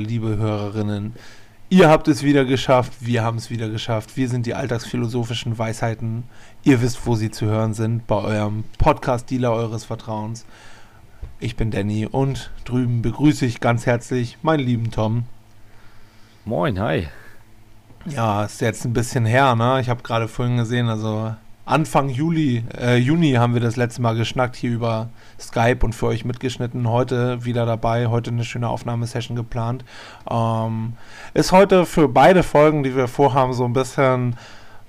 [0.00, 1.14] liebe Hörerinnen.
[1.68, 4.16] Ihr habt es wieder geschafft, wir haben es wieder geschafft.
[4.16, 6.24] Wir sind die alltagsphilosophischen Weisheiten.
[6.64, 10.46] Ihr wisst, wo sie zu hören sind, bei eurem Podcast-Dealer eures Vertrauens.
[11.38, 15.24] Ich bin Danny und drüben begrüße ich ganz herzlich meinen lieben Tom.
[16.44, 17.06] Moin, hi.
[18.06, 19.80] Ja, ist jetzt ein bisschen her, ne?
[19.80, 21.34] Ich habe gerade vorhin gesehen, also
[21.70, 26.06] Anfang Juli, äh, Juni haben wir das letzte Mal geschnackt hier über Skype und für
[26.06, 26.88] euch mitgeschnitten.
[26.88, 29.84] Heute wieder dabei, heute eine schöne Aufnahmesession geplant.
[30.28, 30.94] Ähm,
[31.32, 34.34] ist heute für beide Folgen, die wir vorhaben, so ein bisschen,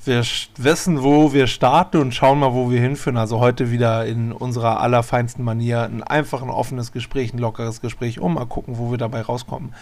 [0.05, 0.23] wir
[0.58, 3.17] wissen, wo wir starten und schauen mal, wo wir hinführen.
[3.17, 8.20] Also heute wieder in unserer allerfeinsten Manier ein einfach ein offenes Gespräch, ein lockeres Gespräch,
[8.20, 9.75] um mal gucken, wo wir dabei rauskommen.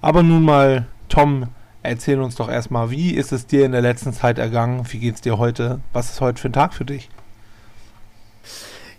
[0.00, 1.48] Aber nun mal, Tom,
[1.86, 4.84] Erzähl uns doch erstmal, wie ist es dir in der letzten Zeit ergangen?
[4.90, 5.80] Wie geht es dir heute?
[5.92, 7.08] Was ist heute für ein Tag für dich?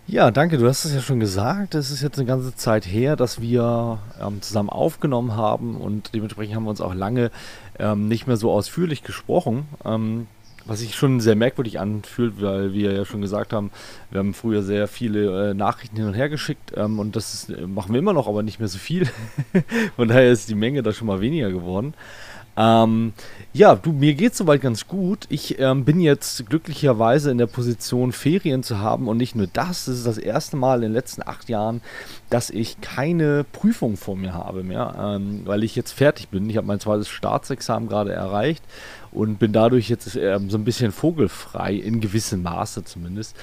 [0.06, 0.56] Ja, danke.
[0.56, 1.74] Du hast es ja schon gesagt.
[1.74, 6.56] Es ist jetzt eine ganze Zeit her, dass wir ähm, zusammen aufgenommen haben und dementsprechend
[6.56, 7.30] haben wir uns auch lange
[7.78, 9.68] ähm, nicht mehr so ausführlich gesprochen.
[9.84, 10.26] Ähm,
[10.68, 13.70] was sich schon sehr merkwürdig anfühlt, weil wir ja schon gesagt haben,
[14.10, 17.50] wir haben früher sehr viele äh, Nachrichten hin und her geschickt ähm, und das ist,
[17.50, 19.08] äh, machen wir immer noch, aber nicht mehr so viel.
[19.96, 21.94] Von daher ist die Menge da schon mal weniger geworden.
[22.58, 23.12] Ähm,
[23.52, 25.26] ja, du, mir geht soweit ganz gut.
[25.28, 29.84] Ich ähm, bin jetzt glücklicherweise in der Position, Ferien zu haben und nicht nur das.
[29.84, 31.80] Das ist das erste Mal in den letzten acht Jahren,
[32.30, 36.50] dass ich keine Prüfung vor mir habe mehr, ähm, weil ich jetzt fertig bin.
[36.50, 38.64] Ich habe mein zweites Staatsexamen gerade erreicht
[39.12, 43.36] und bin dadurch jetzt ähm, so ein bisschen vogelfrei, in gewissem Maße zumindest.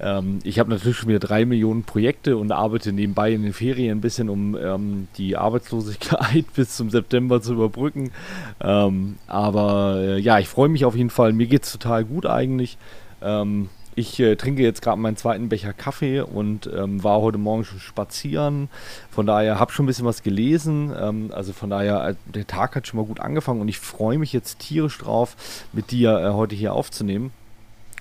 [0.00, 3.98] Ähm, ich habe natürlich schon wieder drei Millionen Projekte und arbeite nebenbei in den Ferien
[3.98, 8.12] ein bisschen, um ähm, die Arbeitslosigkeit bis zum September zu überbrücken.
[8.60, 11.32] Ähm, aber äh, ja, ich freue mich auf jeden Fall.
[11.32, 12.78] Mir geht es total gut eigentlich.
[13.22, 13.68] Ähm,
[13.98, 17.80] ich äh, trinke jetzt gerade meinen zweiten Becher Kaffee und ähm, war heute Morgen schon
[17.80, 18.68] spazieren.
[19.10, 20.94] Von daher habe schon ein bisschen was gelesen.
[20.96, 24.18] Ähm, also von daher, äh, der Tag hat schon mal gut angefangen und ich freue
[24.18, 25.36] mich jetzt tierisch drauf,
[25.72, 27.32] mit dir äh, heute hier aufzunehmen.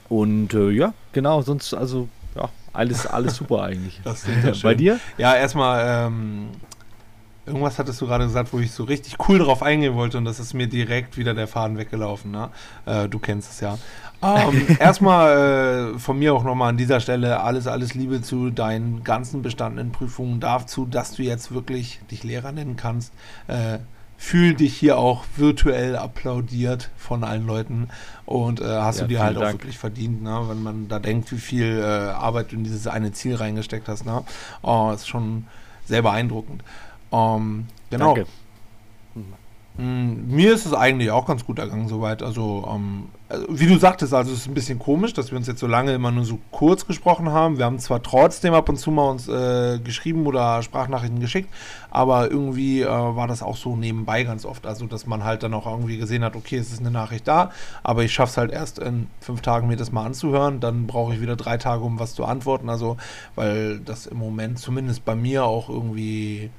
[0.09, 3.99] Und äh, ja, genau, sonst also ja, alles, alles super eigentlich.
[4.03, 4.99] Das ist ja Bei dir?
[5.17, 6.49] Ja, erstmal, ähm,
[7.45, 10.39] irgendwas hattest du gerade gesagt, wo ich so richtig cool drauf eingehen wollte und das
[10.39, 12.31] ist mir direkt wieder der Faden weggelaufen.
[12.31, 12.49] Ne?
[12.85, 13.77] Äh, du kennst es ja.
[14.21, 19.03] Ähm, erstmal äh, von mir auch nochmal an dieser Stelle alles, alles Liebe zu deinen
[19.03, 23.13] ganzen bestandenen Prüfungen, dazu, dass du jetzt wirklich dich Lehrer nennen kannst.
[23.47, 23.79] Äh,
[24.17, 27.89] fühl dich hier auch virtuell applaudiert von allen Leuten
[28.25, 29.47] und äh, hast ja, du dir halt Dank.
[29.47, 30.45] auch wirklich verdient, ne?
[30.47, 34.05] wenn man da denkt, wie viel äh, Arbeit du in dieses eine Ziel reingesteckt hast.
[34.05, 34.23] Ne?
[34.63, 35.45] Oh, ist schon
[35.85, 36.63] sehr beeindruckend.
[37.11, 38.15] Ähm, genau.
[38.15, 38.29] Danke.
[39.77, 42.23] Mm, mir ist es eigentlich auch ganz gut ergangen soweit.
[42.23, 45.47] Also, ähm, also, wie du sagtest, also es ist ein bisschen komisch, dass wir uns
[45.47, 47.59] jetzt so lange immer nur so kurz gesprochen haben.
[47.59, 51.53] Wir haben zwar trotzdem ab und zu mal uns äh, geschrieben oder Sprachnachrichten geschickt,
[51.91, 54.65] aber irgendwie äh, war das auch so nebenbei ganz oft.
[54.65, 57.51] Also, dass man halt dann auch irgendwie gesehen hat, okay, es ist eine Nachricht da,
[57.83, 60.59] aber ich schaffe es halt erst in fünf Tagen mir das mal anzuhören.
[60.59, 62.69] Dann brauche ich wieder drei Tage, um was zu antworten.
[62.69, 62.97] Also,
[63.35, 66.49] weil das im Moment zumindest bei mir auch irgendwie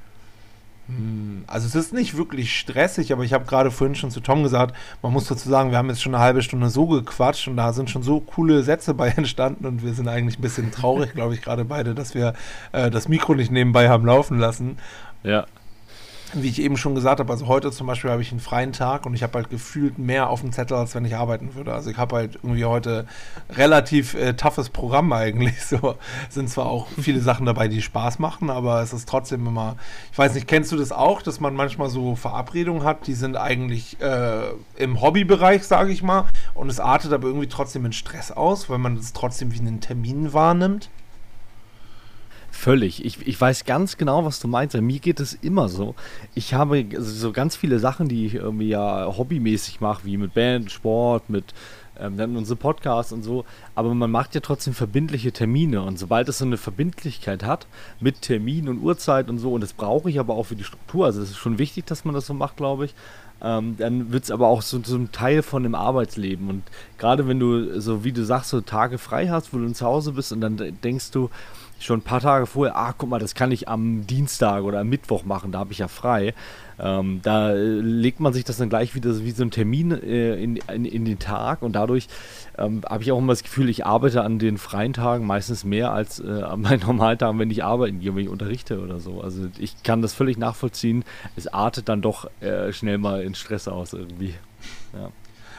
[1.46, 4.74] also es ist nicht wirklich stressig, aber ich habe gerade vorhin schon zu Tom gesagt,
[5.02, 7.72] man muss dazu sagen, wir haben jetzt schon eine halbe Stunde so gequatscht und da
[7.72, 11.34] sind schon so coole Sätze bei entstanden und wir sind eigentlich ein bisschen traurig, glaube
[11.34, 12.34] ich, gerade beide, dass wir
[12.72, 14.78] äh, das Mikro nicht nebenbei haben laufen lassen.
[15.22, 15.46] Ja
[16.34, 19.06] wie ich eben schon gesagt habe, also heute zum Beispiel habe ich einen freien Tag
[19.06, 21.72] und ich habe halt gefühlt mehr auf dem Zettel, als wenn ich arbeiten würde.
[21.72, 23.06] Also ich habe halt irgendwie heute
[23.50, 25.64] relativ äh, toughes Programm eigentlich.
[25.64, 25.96] So
[26.28, 29.76] sind zwar auch viele Sachen dabei, die Spaß machen, aber es ist trotzdem immer,
[30.12, 33.36] ich weiß nicht, kennst du das auch, dass man manchmal so Verabredungen hat, die sind
[33.36, 38.30] eigentlich äh, im Hobbybereich, sage ich mal, und es artet aber irgendwie trotzdem in Stress
[38.32, 40.90] aus, weil man es trotzdem wie einen Termin wahrnimmt?
[42.58, 43.04] Völlig.
[43.04, 44.74] Ich, ich weiß ganz genau, was du meinst.
[44.76, 45.94] Mir geht es immer so.
[46.34, 50.72] Ich habe so ganz viele Sachen, die ich irgendwie ja hobbymäßig mache, wie mit Band,
[50.72, 51.54] Sport, mit
[52.00, 53.44] ähm, dann unsere Podcasts und so.
[53.76, 55.82] Aber man macht ja trotzdem verbindliche Termine.
[55.82, 57.68] Und sobald es so eine Verbindlichkeit hat,
[58.00, 61.06] mit Termin und Uhrzeit und so, und das brauche ich aber auch für die Struktur,
[61.06, 62.94] also es ist schon wichtig, dass man das so macht, glaube ich.
[63.40, 66.50] Ähm, dann wird es aber auch so, so ein Teil von dem Arbeitsleben.
[66.50, 66.64] Und
[66.98, 70.10] gerade wenn du, so wie du sagst, so Tage frei hast, wo du zu Hause
[70.10, 71.30] bist und dann denkst du,
[71.80, 74.88] schon ein paar Tage vorher, ah, guck mal, das kann ich am Dienstag oder am
[74.88, 76.34] Mittwoch machen, da habe ich ja frei.
[76.80, 80.34] Ähm, da äh, legt man sich das dann gleich wieder wie so ein Termin äh,
[80.36, 82.06] in, in, in, den Tag und dadurch
[82.56, 85.92] ähm, habe ich auch immer das Gefühl, ich arbeite an den freien Tagen meistens mehr
[85.92, 89.20] als äh, an meinen Normaltagen, wenn ich arbeiten gehe, wenn ich unterrichte oder so.
[89.20, 91.04] Also ich kann das völlig nachvollziehen.
[91.34, 94.34] Es artet dann doch äh, schnell mal in Stress aus irgendwie.
[94.92, 95.10] Ja.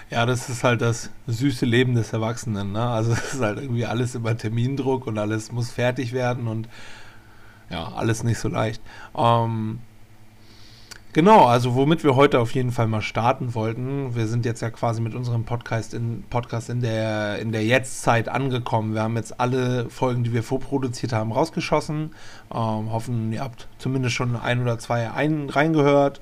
[0.10, 2.72] Ja, das ist halt das süße Leben des Erwachsenen.
[2.72, 2.84] Ne?
[2.84, 6.68] Also es ist halt irgendwie alles über Termindruck und alles muss fertig werden und
[7.70, 8.82] ja, alles nicht so leicht.
[9.16, 9.80] Ähm,
[11.12, 14.16] Genau, also womit wir heute auf jeden Fall mal starten wollten.
[14.16, 18.30] Wir sind jetzt ja quasi mit unserem Podcast in, Podcast in der, in der Jetztzeit
[18.30, 18.94] angekommen.
[18.94, 22.12] Wir haben jetzt alle Folgen, die wir vorproduziert haben, rausgeschossen.
[22.54, 26.22] Ähm, hoffen, ihr habt zumindest schon ein oder zwei ein, reingehört.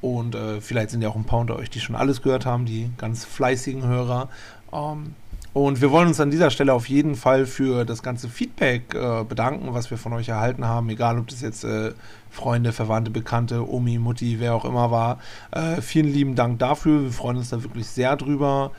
[0.00, 2.66] Und äh, vielleicht sind ja auch ein paar unter euch, die schon alles gehört haben,
[2.66, 4.28] die ganz fleißigen Hörer.
[4.72, 5.14] Ähm,
[5.56, 9.24] und wir wollen uns an dieser Stelle auf jeden Fall für das ganze Feedback äh,
[9.24, 11.94] bedanken, was wir von euch erhalten haben, egal ob das jetzt äh,
[12.30, 15.18] Freunde, Verwandte, Bekannte, Omi, Mutti, wer auch immer war.
[15.52, 17.04] Äh, vielen lieben Dank dafür.
[17.04, 18.70] Wir freuen uns da wirklich sehr drüber.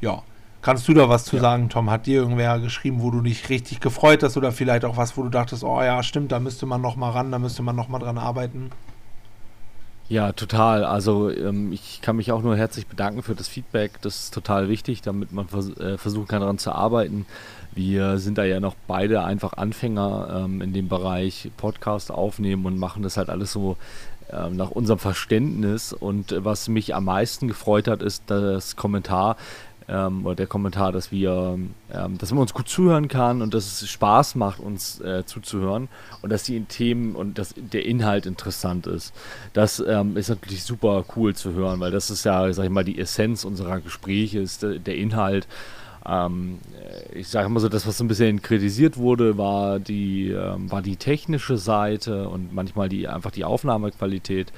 [0.00, 0.22] Ja.
[0.62, 1.42] Kannst du da was zu ja.
[1.42, 1.90] sagen, Tom?
[1.90, 5.24] Hat dir irgendwer geschrieben, wo du dich richtig gefreut hast oder vielleicht auch was, wo
[5.24, 7.88] du dachtest, oh ja, stimmt, da müsste man noch mal ran, da müsste man noch
[7.88, 8.70] mal dran arbeiten?
[10.10, 10.84] Ja, total.
[10.84, 13.92] Also ähm, ich kann mich auch nur herzlich bedanken für das Feedback.
[14.02, 17.26] Das ist total wichtig, damit man vers äh, versuchen kann, daran zu arbeiten.
[17.76, 22.76] Wir sind da ja noch beide einfach Anfänger ähm, in dem Bereich Podcast aufnehmen und
[22.76, 23.76] machen das halt alles so
[24.32, 25.92] ähm, nach unserem Verständnis.
[25.92, 29.36] Und was mich am meisten gefreut hat, ist das Kommentar,
[29.90, 31.58] ähm, oder der Kommentar, dass wir,
[31.92, 35.88] ähm, dass man uns gut zuhören kann und dass es Spaß macht, uns äh, zuzuhören
[36.22, 39.12] und dass die Themen und dass der Inhalt interessant ist.
[39.52, 42.84] Das ähm, ist natürlich super cool zu hören, weil das ist ja, sag ich mal,
[42.84, 45.48] die Essenz unserer Gespräche, ist der, der Inhalt.
[46.06, 46.58] Ähm,
[47.12, 50.82] ich sage mal so, das, was so ein bisschen kritisiert wurde, war die, ähm, war
[50.82, 54.52] die technische Seite und manchmal die einfach die Aufnahmequalität.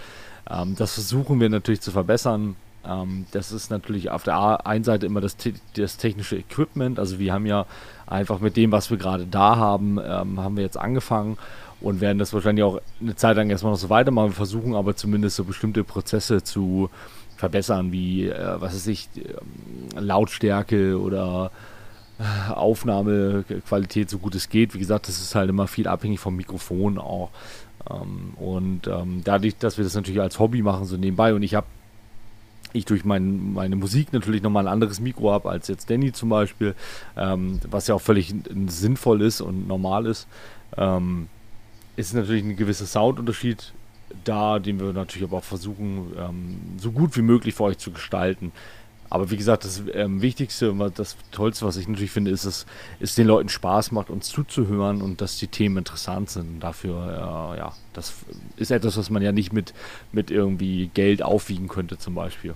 [0.48, 2.56] Ähm, das versuchen wir natürlich zu verbessern.
[2.86, 5.36] Ähm, das ist natürlich auf der einen Seite immer das,
[5.74, 6.98] das, technische Equipment.
[6.98, 7.66] Also wir haben ja
[8.06, 11.38] einfach mit dem, was wir gerade da haben, ähm, haben wir jetzt angefangen
[11.80, 14.30] und werden das wahrscheinlich auch eine Zeit lang erstmal noch so weitermachen.
[14.30, 16.90] Wir versuchen aber zumindest so bestimmte Prozesse zu
[17.36, 21.50] verbessern, wie, äh, was weiß ich, äh, Lautstärke oder
[22.18, 24.74] äh, Aufnahmequalität so gut es geht.
[24.74, 27.30] Wie gesagt, das ist halt immer viel abhängig vom Mikrofon auch.
[27.90, 31.54] Ähm, und ähm, dadurch, dass wir das natürlich als Hobby machen, so nebenbei, und ich
[31.54, 31.66] habe
[32.72, 36.28] ich durch mein, meine Musik natürlich nochmal ein anderes Mikro habe als jetzt Danny zum
[36.28, 36.74] Beispiel,
[37.16, 38.34] ähm, was ja auch völlig
[38.66, 40.26] sinnvoll ist und normal ist,
[40.76, 41.28] ähm,
[41.96, 43.72] ist natürlich ein gewisser Soundunterschied
[44.24, 47.92] da, den wir natürlich aber auch versuchen, ähm, so gut wie möglich für euch zu
[47.92, 48.52] gestalten.
[49.10, 52.64] Aber wie gesagt, das ähm, Wichtigste und das Tollste, was ich natürlich finde, ist, dass
[52.98, 56.48] es den Leuten Spaß macht, uns zuzuhören und dass die Themen interessant sind.
[56.48, 58.14] Und dafür, äh, ja, das
[58.56, 59.74] ist etwas, was man ja nicht mit,
[60.12, 62.54] mit irgendwie Geld aufwiegen könnte, zum Beispiel.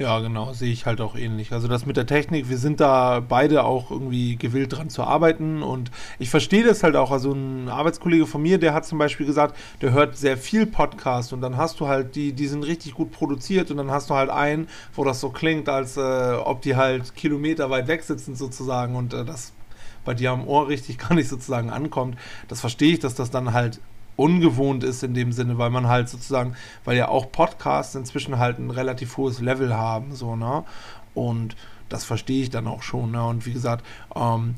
[0.00, 1.52] Ja, genau, sehe ich halt auch ähnlich.
[1.52, 5.62] Also das mit der Technik, wir sind da beide auch irgendwie gewillt dran zu arbeiten
[5.62, 7.10] und ich verstehe das halt auch.
[7.10, 11.34] Also ein Arbeitskollege von mir, der hat zum Beispiel gesagt, der hört sehr viel Podcast
[11.34, 14.14] und dann hast du halt die, die sind richtig gut produziert und dann hast du
[14.14, 18.34] halt einen, wo das so klingt, als äh, ob die halt Kilometer weit weg sitzen
[18.34, 19.52] sozusagen und äh, das
[20.06, 22.16] bei dir am Ohr richtig gar nicht sozusagen ankommt.
[22.48, 23.80] Das verstehe ich, dass das dann halt
[24.20, 28.58] ungewohnt ist in dem Sinne, weil man halt sozusagen, weil ja auch Podcasts inzwischen halt
[28.58, 30.64] ein relativ hohes Level haben, so, ne?
[31.14, 31.56] Und
[31.88, 33.24] das verstehe ich dann auch schon, ne?
[33.24, 33.84] Und wie gesagt,
[34.14, 34.56] ähm,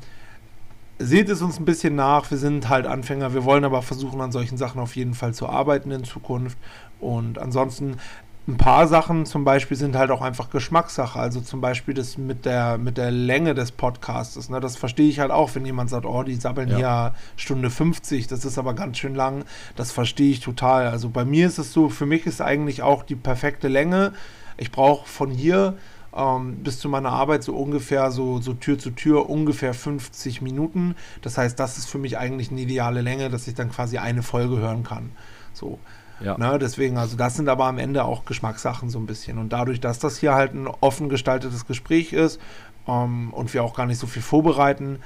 [0.99, 4.31] seht es uns ein bisschen nach, wir sind halt Anfänger, wir wollen aber versuchen, an
[4.31, 6.57] solchen Sachen auf jeden Fall zu arbeiten in Zukunft.
[6.99, 7.97] Und ansonsten
[8.45, 11.17] ein paar Sachen zum Beispiel sind halt auch einfach Geschmackssache.
[11.17, 14.49] Also zum Beispiel das mit der, mit der Länge des Podcasts.
[14.49, 14.59] Ne?
[14.59, 16.77] Das verstehe ich halt auch, wenn jemand sagt, oh, die sabbeln ja.
[16.77, 19.45] hier Stunde 50, das ist aber ganz schön lang.
[19.77, 20.87] Das verstehe ich total.
[20.87, 24.11] Also bei mir ist es so, für mich ist eigentlich auch die perfekte Länge.
[24.57, 25.77] Ich brauche von hier
[26.13, 30.95] ähm, bis zu meiner Arbeit so ungefähr, so, so Tür zu Tür, ungefähr 50 Minuten.
[31.21, 34.21] Das heißt, das ist für mich eigentlich eine ideale Länge, dass ich dann quasi eine
[34.21, 35.11] Folge hören kann.
[35.53, 35.79] So.
[36.19, 36.37] Ja.
[36.37, 39.37] Ne, deswegen, also das sind aber am Ende auch Geschmackssachen so ein bisschen.
[39.37, 42.39] Und dadurch, dass das hier halt ein offen gestaltetes Gespräch ist
[42.87, 44.99] ähm, und wir auch gar nicht so viel vorbereiten,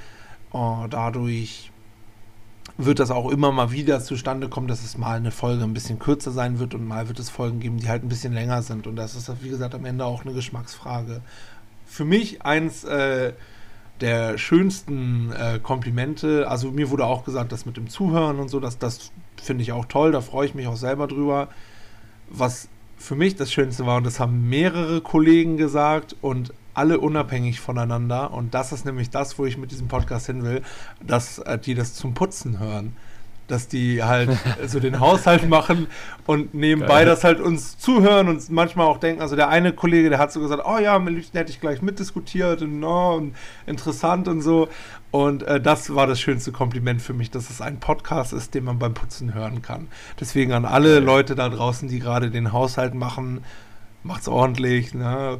[0.52, 1.70] äh, dadurch
[2.76, 5.98] wird das auch immer mal wieder zustande kommen, dass es mal eine Folge ein bisschen
[5.98, 8.86] kürzer sein wird und mal wird es Folgen geben, die halt ein bisschen länger sind.
[8.86, 11.20] Und das ist, wie gesagt, am Ende auch eine Geschmacksfrage.
[11.86, 13.32] Für mich eins äh,
[14.00, 16.48] der schönsten äh, Komplimente.
[16.48, 19.72] Also mir wurde auch gesagt, dass mit dem Zuhören und so, dass das finde ich
[19.72, 21.48] auch toll, da freue ich mich auch selber drüber.
[22.28, 27.60] Was für mich das Schönste war, und das haben mehrere Kollegen gesagt und alle unabhängig
[27.60, 30.62] voneinander, und das ist nämlich das, wo ich mit diesem Podcast hin will,
[31.04, 32.96] dass äh, die das zum Putzen hören
[33.48, 34.30] dass die halt
[34.66, 35.88] so den Haushalt machen
[36.26, 37.06] und nebenbei Geil.
[37.06, 40.40] das halt uns zuhören und manchmal auch denken, also der eine Kollege, der hat so
[40.40, 43.34] gesagt, oh ja, am liebsten hätte ich gleich mitdiskutiert und, oh, und
[43.66, 44.68] interessant und so.
[45.10, 48.64] Und äh, das war das schönste Kompliment für mich, dass es ein Podcast ist, den
[48.64, 49.88] man beim Putzen hören kann.
[50.20, 53.42] Deswegen an alle Leute da draußen, die gerade den Haushalt machen,
[54.02, 55.38] macht's ordentlich, ne?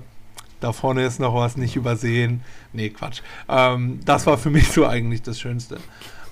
[0.61, 2.41] Da vorne ist noch was nicht übersehen.
[2.73, 3.21] Nee, Quatsch.
[3.49, 5.79] Ähm, das war für mich so eigentlich das Schönste.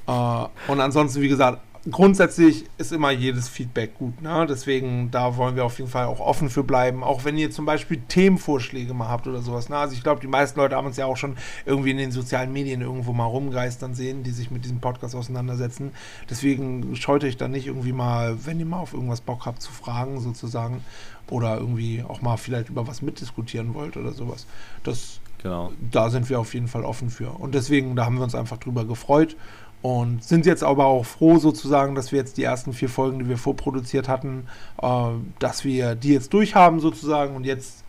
[0.09, 1.61] Uh, und ansonsten, wie gesagt,
[1.91, 4.21] grundsätzlich ist immer jedes Feedback gut.
[4.21, 4.47] Ne?
[4.49, 7.05] Deswegen, da wollen wir auf jeden Fall auch offen für bleiben.
[7.05, 9.69] Auch wenn ihr zum Beispiel Themenvorschläge mal habt oder sowas.
[9.69, 9.77] Ne?
[9.77, 12.53] Also ich glaube, die meisten Leute haben uns ja auch schon irgendwie in den sozialen
[12.53, 15.93] Medien irgendwo mal rumgeistern sehen, die sich mit diesem Podcast auseinandersetzen.
[16.29, 19.73] Deswegen scheut euch da nicht irgendwie mal, wenn ihr mal auf irgendwas Bock habt, zu
[19.73, 20.83] fragen sozusagen.
[21.29, 24.47] Oder irgendwie auch mal vielleicht über was mitdiskutieren wollt oder sowas.
[24.85, 25.73] Das, genau.
[25.91, 27.31] Da sind wir auf jeden Fall offen für.
[27.31, 29.37] Und deswegen, da haben wir uns einfach drüber gefreut.
[29.83, 33.29] Und sind jetzt aber auch froh sozusagen, dass wir jetzt die ersten vier Folgen, die
[33.29, 34.47] wir vorproduziert hatten,
[34.83, 37.85] äh, dass wir die jetzt durchhaben sozusagen und jetzt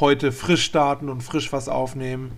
[0.00, 2.32] heute frisch starten und frisch was aufnehmen.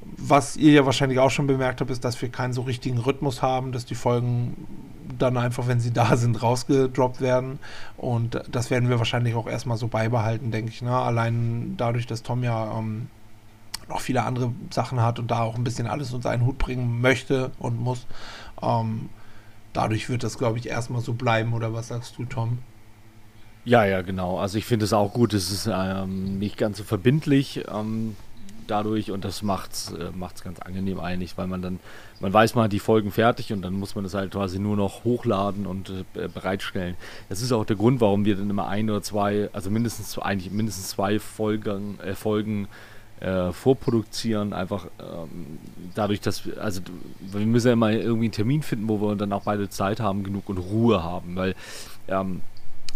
[0.00, 3.42] Was ihr ja wahrscheinlich auch schon bemerkt habt, ist, dass wir keinen so richtigen Rhythmus
[3.42, 4.66] haben, dass die Folgen
[5.18, 7.58] dann einfach, wenn sie da sind, rausgedroppt werden.
[7.96, 10.82] Und das werden wir wahrscheinlich auch erstmal so beibehalten, denke ich.
[10.82, 10.90] Ne?
[10.90, 13.08] Allein dadurch, dass Tom ja ähm,
[13.88, 17.00] noch viele andere Sachen hat und da auch ein bisschen alles unter einen Hut bringen
[17.00, 18.06] möchte und muss.
[18.62, 19.08] Ähm,
[19.72, 21.52] dadurch wird das, glaube ich, erstmal so bleiben.
[21.52, 22.58] Oder was sagst du, Tom?
[23.64, 24.38] Ja, ja, genau.
[24.38, 25.32] Also ich finde es auch gut.
[25.34, 28.16] Es ist ähm, nicht ganz so verbindlich ähm,
[28.66, 30.10] dadurch und das macht es äh,
[30.42, 31.80] ganz angenehm eigentlich, weil man dann,
[32.20, 35.04] man weiß hat die Folgen fertig und dann muss man das halt quasi nur noch
[35.04, 36.96] hochladen und äh, bereitstellen.
[37.28, 40.52] Das ist auch der Grund, warum wir dann immer ein oder zwei, also mindestens eigentlich
[40.52, 42.68] mindestens zwei Folgen, äh, Folgen
[43.20, 45.58] äh, vorproduzieren, einfach ähm,
[45.94, 46.80] dadurch, dass wir, also
[47.20, 50.24] wir müssen ja immer irgendwie einen Termin finden, wo wir dann auch beide Zeit haben,
[50.24, 51.54] genug und Ruhe haben, weil
[52.08, 52.42] ähm,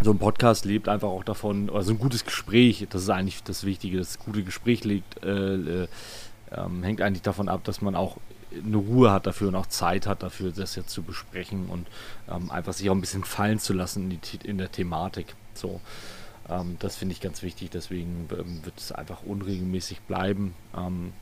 [0.03, 3.43] so ein Podcast lebt einfach auch davon, oder so ein gutes Gespräch, das ist eigentlich
[3.43, 5.89] das Wichtige, das gute Gespräch liegt, äh, äh,
[6.53, 8.17] ähm, hängt eigentlich davon ab, dass man auch
[8.65, 11.87] eine Ruhe hat dafür und auch Zeit hat dafür, das jetzt zu besprechen und
[12.31, 15.35] ähm, einfach sich auch ein bisschen fallen zu lassen in, die, in der Thematik.
[15.55, 15.81] So.
[16.51, 20.55] Ähm, das finde ich ganz wichtig, deswegen ähm, wird es einfach unregelmäßig bleiben.
[20.77, 21.13] Ähm,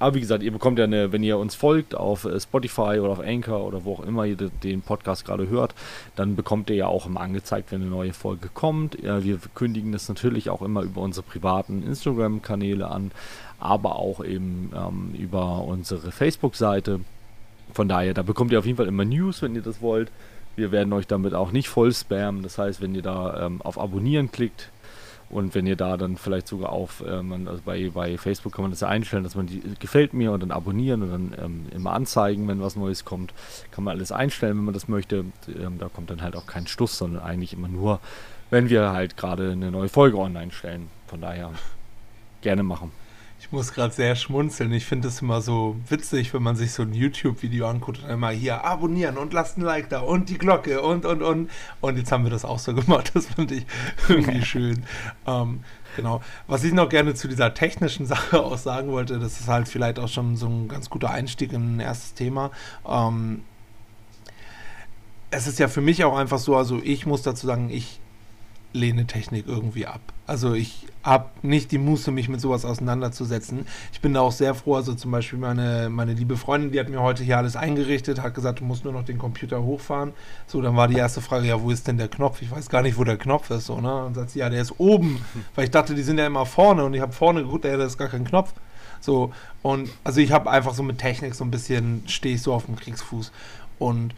[0.00, 3.10] aber wie gesagt, ihr bekommt ja eine, wenn ihr uns folgt auf äh, Spotify oder
[3.10, 5.74] auf Anchor oder wo auch immer ihr den Podcast gerade hört,
[6.14, 8.96] dann bekommt ihr ja auch immer angezeigt, wenn eine neue Folge kommt.
[9.02, 13.10] Wir kündigen das natürlich auch immer über unsere privaten Instagram-Kanäle an,
[13.58, 17.00] aber auch eben ähm, über unsere Facebook-Seite.
[17.72, 20.10] Von daher, da bekommt ihr auf jeden Fall immer News, wenn ihr das wollt.
[20.58, 22.42] Wir werden euch damit auch nicht voll spammen.
[22.42, 24.70] Das heißt, wenn ihr da ähm, auf Abonnieren klickt
[25.30, 28.72] und wenn ihr da dann vielleicht sogar auf, ähm, also bei, bei Facebook kann man
[28.72, 31.92] das ja einstellen, dass man die gefällt mir und dann abonnieren und dann ähm, immer
[31.92, 33.32] anzeigen, wenn was Neues kommt.
[33.70, 35.26] Kann man alles einstellen, wenn man das möchte.
[35.46, 38.00] Ähm, da kommt dann halt auch kein Stuss, sondern eigentlich immer nur,
[38.50, 40.88] wenn wir halt gerade eine neue Folge online stellen.
[41.06, 41.52] Von daher
[42.42, 42.90] gerne machen.
[43.48, 44.74] Ich muss gerade sehr schmunzeln.
[44.74, 48.28] Ich finde es immer so witzig, wenn man sich so ein YouTube-Video anguckt und immer
[48.28, 51.50] hier abonnieren und lasst ein Like da und die Glocke und und und.
[51.80, 53.10] Und jetzt haben wir das auch so gemacht.
[53.14, 53.64] Das fand ich
[54.06, 54.84] irgendwie schön.
[55.26, 55.60] Ähm,
[55.96, 56.20] genau.
[56.46, 59.98] Was ich noch gerne zu dieser technischen Sache auch sagen wollte, das ist halt vielleicht
[59.98, 62.50] auch schon so ein ganz guter Einstieg in ein erstes Thema.
[62.86, 63.44] Ähm,
[65.30, 67.98] es ist ja für mich auch einfach so, also ich muss dazu sagen, ich
[68.72, 70.00] lehne Technik irgendwie ab.
[70.26, 73.66] Also ich habe nicht die Muße, mich mit sowas auseinanderzusetzen.
[73.92, 74.74] Ich bin da auch sehr froh.
[74.74, 78.34] Also zum Beispiel meine, meine liebe Freundin, die hat mir heute hier alles eingerichtet, hat
[78.34, 80.12] gesagt, du musst nur noch den Computer hochfahren.
[80.46, 82.42] So, dann war die erste Frage, ja, wo ist denn der Knopf?
[82.42, 83.66] Ich weiß gar nicht, wo der Knopf ist.
[83.66, 84.04] So, ne?
[84.04, 85.24] Und sagt sie, ja, der ist oben.
[85.54, 87.86] Weil ich dachte, die sind ja immer vorne und ich habe vorne geguckt, ja, da
[87.86, 88.52] ist gar kein Knopf.
[89.00, 89.32] So,
[89.62, 92.66] und also ich habe einfach so mit Technik so ein bisschen, stehe ich so auf
[92.66, 93.32] dem Kriegsfuß.
[93.78, 94.14] Und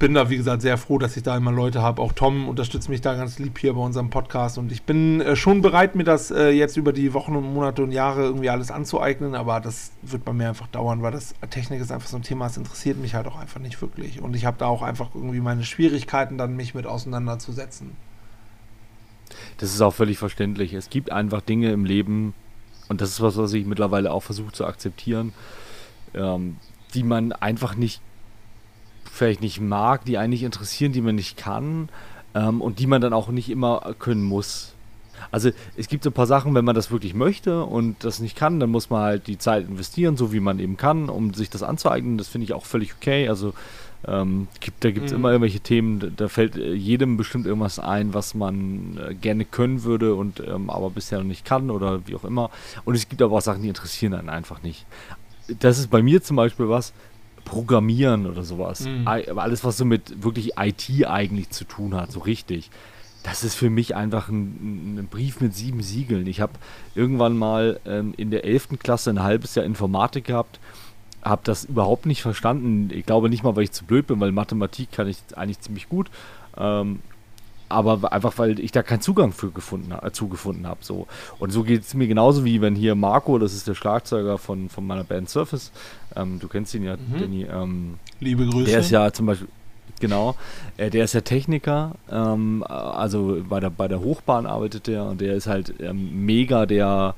[0.00, 2.00] bin da, wie gesagt, sehr froh, dass ich da immer Leute habe.
[2.00, 4.56] Auch Tom unterstützt mich da ganz lieb hier bei unserem Podcast.
[4.56, 7.82] Und ich bin äh, schon bereit, mir das äh, jetzt über die Wochen und Monate
[7.84, 9.34] und Jahre irgendwie alles anzueignen.
[9.34, 12.46] Aber das wird bei mir einfach dauern, weil das Technik ist einfach so ein Thema,
[12.46, 14.22] das interessiert mich halt auch einfach nicht wirklich.
[14.22, 17.92] Und ich habe da auch einfach irgendwie meine Schwierigkeiten, dann mich mit auseinanderzusetzen.
[19.58, 20.72] Das ist auch völlig verständlich.
[20.72, 22.32] Es gibt einfach Dinge im Leben,
[22.88, 25.34] und das ist was, was ich mittlerweile auch versuche zu akzeptieren,
[26.14, 26.56] ähm,
[26.94, 28.00] die man einfach nicht
[29.20, 31.90] vielleicht nicht mag, die einen nicht interessieren, die man nicht kann
[32.34, 34.72] ähm, und die man dann auch nicht immer können muss.
[35.30, 38.34] Also es gibt so ein paar Sachen, wenn man das wirklich möchte und das nicht
[38.34, 41.50] kann, dann muss man halt die Zeit investieren, so wie man eben kann, um sich
[41.50, 42.16] das anzueignen.
[42.16, 43.28] Das finde ich auch völlig okay.
[43.28, 43.52] Also
[44.08, 45.18] ähm, gibt, da gibt es mhm.
[45.18, 49.82] immer irgendwelche Themen, da fällt äh, jedem bestimmt irgendwas ein, was man äh, gerne können
[49.82, 52.48] würde und ähm, aber bisher noch nicht kann oder wie auch immer.
[52.86, 54.86] Und es gibt aber auch Sachen, die interessieren einen einfach nicht.
[55.58, 56.94] Das ist bei mir zum Beispiel was,
[57.44, 58.80] Programmieren oder sowas.
[58.86, 59.06] Mhm.
[59.06, 62.70] Alles, was so mit wirklich IT eigentlich zu tun hat, so richtig.
[63.22, 66.26] Das ist für mich einfach ein, ein Brief mit sieben Siegeln.
[66.26, 66.52] Ich habe
[66.94, 68.78] irgendwann mal ähm, in der 11.
[68.78, 70.58] Klasse ein halbes Jahr Informatik gehabt,
[71.22, 72.88] habe das überhaupt nicht verstanden.
[72.92, 75.88] Ich glaube nicht mal, weil ich zu blöd bin, weil Mathematik kann ich eigentlich ziemlich
[75.88, 76.10] gut.
[76.56, 77.00] Ähm,
[77.70, 80.80] aber einfach weil ich da keinen Zugang für gefunden, äh, zugefunden habe.
[80.82, 81.06] So.
[81.38, 84.68] Und so geht es mir genauso wie wenn hier Marco, das ist der Schlagzeuger von,
[84.68, 85.72] von meiner Band Surface,
[86.16, 87.20] ähm, du kennst ihn ja, mhm.
[87.20, 87.46] Danny.
[87.50, 88.70] Ähm, Liebe Grüße.
[88.70, 89.48] Der ist ja zum Beispiel,
[90.00, 90.34] genau.
[90.76, 95.20] Äh, der ist ja Techniker, ähm, also bei der, bei der Hochbahn arbeitet der und
[95.20, 97.14] der ist halt ähm, mega der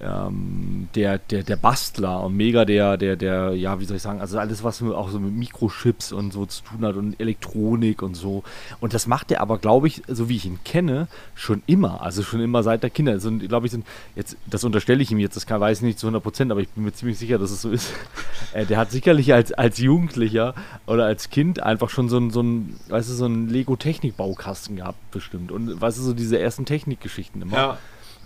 [0.00, 4.20] ähm, der, der, der Bastler und mega der, der, der, ja, wie soll ich sagen,
[4.20, 8.14] also alles, was auch so mit Mikrochips und so zu tun hat und Elektronik und
[8.14, 8.44] so.
[8.80, 12.02] Und das macht er aber, glaube ich, so wie ich ihn kenne, schon immer.
[12.02, 13.12] Also schon immer seit der Kinder.
[13.12, 15.98] Also, glaube ich, sind, jetzt, das unterstelle ich ihm jetzt, das kann, weiß ich nicht
[15.98, 17.92] zu 100 Prozent, aber ich bin mir ziemlich sicher, dass es so ist.
[18.52, 20.54] äh, der hat sicherlich als, als Jugendlicher
[20.86, 25.10] oder als Kind einfach schon so ein, so ein weißt du, so ein Lego-Technik-Baukasten gehabt,
[25.10, 25.50] bestimmt.
[25.50, 27.56] Und weißt du, so diese ersten Technikgeschichten immer.
[27.56, 27.78] Ja.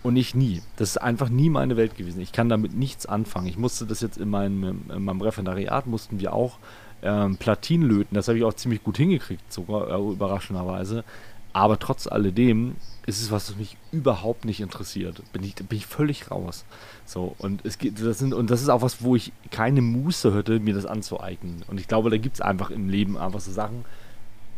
[0.03, 0.63] Und ich nie.
[0.77, 2.21] Das ist einfach nie meine Welt gewesen.
[2.21, 3.47] Ich kann damit nichts anfangen.
[3.47, 6.59] Ich musste das jetzt in meinem, in meinem Referendariat, mussten wir auch
[7.03, 8.15] ähm, Platinen löten.
[8.15, 11.05] Das habe ich auch ziemlich gut hingekriegt, sogar äh, überraschenderweise.
[11.53, 15.23] Aber trotz alledem ist es was, was mich überhaupt nicht interessiert.
[15.33, 16.65] Bin ich, bin ich völlig raus.
[17.05, 20.35] So, und es geht, das sind, und das ist auch was, wo ich keine Muße
[20.35, 21.63] hätte, mir das anzueignen.
[21.67, 23.85] Und ich glaube, da gibt es einfach im Leben einfach so Sachen,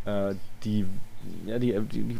[0.04, 0.86] äh, die,
[1.46, 2.18] ja, die, die,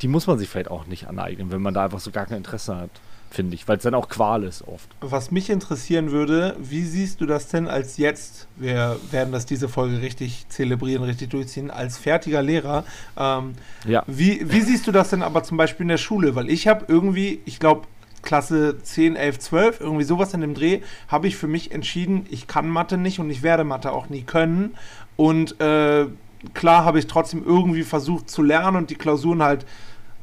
[0.00, 2.38] die muss man sich vielleicht auch nicht aneignen, wenn man da einfach so gar kein
[2.38, 2.90] Interesse hat,
[3.30, 4.88] finde ich, weil es dann auch Qual ist oft.
[5.00, 9.68] Was mich interessieren würde, wie siehst du das denn als jetzt, wir werden das diese
[9.68, 12.84] Folge richtig zelebrieren, richtig durchziehen, als fertiger Lehrer,
[13.16, 13.54] ähm,
[13.86, 14.02] ja.
[14.06, 16.34] wie, wie siehst du das denn aber zum Beispiel in der Schule?
[16.34, 17.86] Weil ich habe irgendwie, ich glaube,
[18.22, 22.46] Klasse 10, 11, 12, irgendwie sowas in dem Dreh, habe ich für mich entschieden, ich
[22.46, 24.74] kann Mathe nicht und ich werde Mathe auch nie können.
[25.16, 26.06] Und äh,
[26.54, 29.66] klar habe ich trotzdem irgendwie versucht zu lernen und die Klausuren halt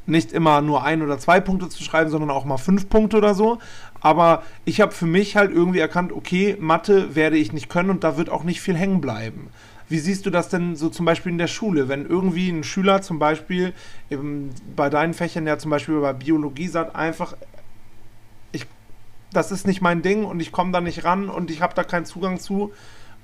[0.06, 3.34] nicht immer nur ein oder zwei Punkte zu schreiben, sondern auch mal fünf Punkte oder
[3.34, 3.60] so.
[4.02, 8.04] Aber ich habe für mich halt irgendwie erkannt, okay, Mathe werde ich nicht können und
[8.04, 9.50] da wird auch nicht viel hängen bleiben.
[9.88, 13.02] Wie siehst du das denn so zum Beispiel in der Schule, wenn irgendwie ein Schüler
[13.02, 13.74] zum Beispiel
[14.76, 17.36] bei deinen Fächern ja zum Beispiel bei Biologie sagt, einfach,
[18.52, 18.66] ich,
[19.32, 21.84] das ist nicht mein Ding und ich komme da nicht ran und ich habe da
[21.84, 22.74] keinen Zugang zu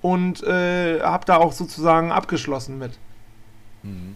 [0.02, 2.92] und äh, habe da auch sozusagen abgeschlossen mit.
[3.84, 4.16] Mhm.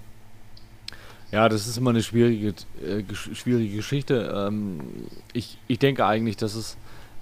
[1.32, 4.32] Ja, das ist immer eine schwierige, äh, schwierige Geschichte.
[4.36, 4.82] Ähm,
[5.34, 6.78] ich, ich denke eigentlich, dass es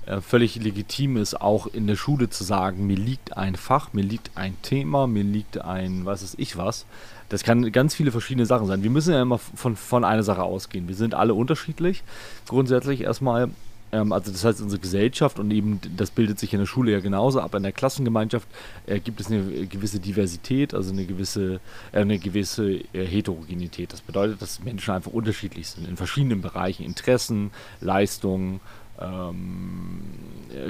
[0.06, 4.04] äh, völlig legitim ist, auch in der Schule zu sagen, mir liegt ein Fach, mir
[4.04, 6.86] liegt ein Thema, mir liegt ein, was ist ich was.
[7.30, 8.84] Das kann ganz viele verschiedene Sachen sein.
[8.84, 10.90] Wir müssen ja immer von, von einer Sache ausgehen.
[10.90, 12.04] Wir sind alle unterschiedlich.
[12.48, 13.50] Grundsätzlich erstmal
[13.92, 17.00] ähm, also das heißt, unsere Gesellschaft und eben das bildet sich in der Schule ja
[17.00, 17.54] genauso ab.
[17.56, 18.48] In der Klassengemeinschaft
[18.86, 21.60] äh, gibt es eine gewisse Diversität, also eine gewisse,
[21.92, 23.94] äh, eine gewisse äh, Heterogenität.
[23.94, 27.52] Das bedeutet, dass Menschen einfach unterschiedlich sind in verschiedenen Bereichen, Interessen,
[27.82, 28.62] Leistungen,
[29.00, 30.02] ähm,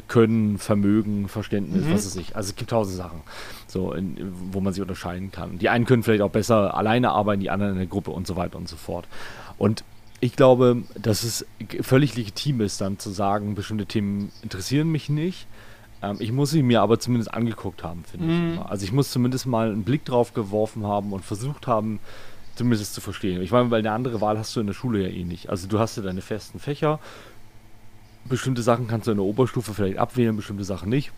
[0.07, 1.93] Können, Vermögen, Verständnis, mhm.
[1.93, 2.35] was weiß ich.
[2.35, 3.21] Also es gibt tausend Sachen,
[3.67, 4.15] so in,
[4.51, 5.59] wo man sich unterscheiden kann.
[5.59, 8.35] Die einen können vielleicht auch besser alleine arbeiten, die anderen in der Gruppe und so
[8.35, 9.07] weiter und so fort.
[9.57, 9.83] Und
[10.21, 11.45] ich glaube, dass es
[11.81, 15.47] völlig legitim ist, dann zu sagen, bestimmte Themen interessieren mich nicht.
[16.03, 18.53] Ähm, ich muss sie mir aber zumindest angeguckt haben, finde mhm.
[18.53, 18.59] ich.
[18.61, 21.99] Also ich muss zumindest mal einen Blick drauf geworfen haben und versucht haben,
[22.55, 23.41] zumindest zu verstehen.
[23.41, 25.49] Ich meine, weil eine andere Wahl hast du in der Schule ja eh nicht.
[25.49, 26.99] Also du hast ja deine festen Fächer.
[28.25, 31.11] Bestimmte Sachen kannst du in der Oberstufe vielleicht abwählen, bestimmte Sachen nicht.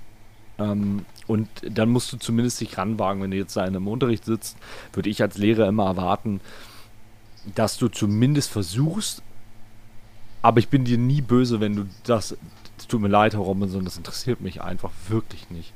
[0.58, 4.24] Ähm, und dann musst du zumindest dich ranwagen, wenn du jetzt da in einem Unterricht
[4.24, 4.58] sitzt,
[4.94, 6.40] würde ich als Lehrer immer erwarten,
[7.56, 9.22] dass du zumindest versuchst,
[10.42, 12.36] aber ich bin dir nie böse, wenn du das,
[12.78, 15.74] es tut mir leid, Herr Robinson, das interessiert mich einfach wirklich nicht.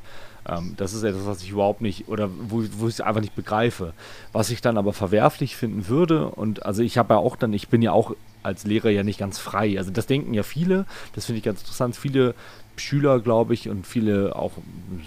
[0.48, 3.36] Ähm, das ist etwas, was ich überhaupt nicht, oder wo, wo ich es einfach nicht
[3.36, 3.94] begreife.
[4.34, 7.70] Was ich dann aber verwerflich finden würde, und also ich habe ja auch dann, ich
[7.70, 9.78] bin ja auch als Lehrer ja nicht ganz frei.
[9.78, 11.96] Also das denken ja viele, das finde ich ganz interessant.
[11.96, 12.34] Viele
[12.78, 14.54] Schüler, glaube ich, und viele auch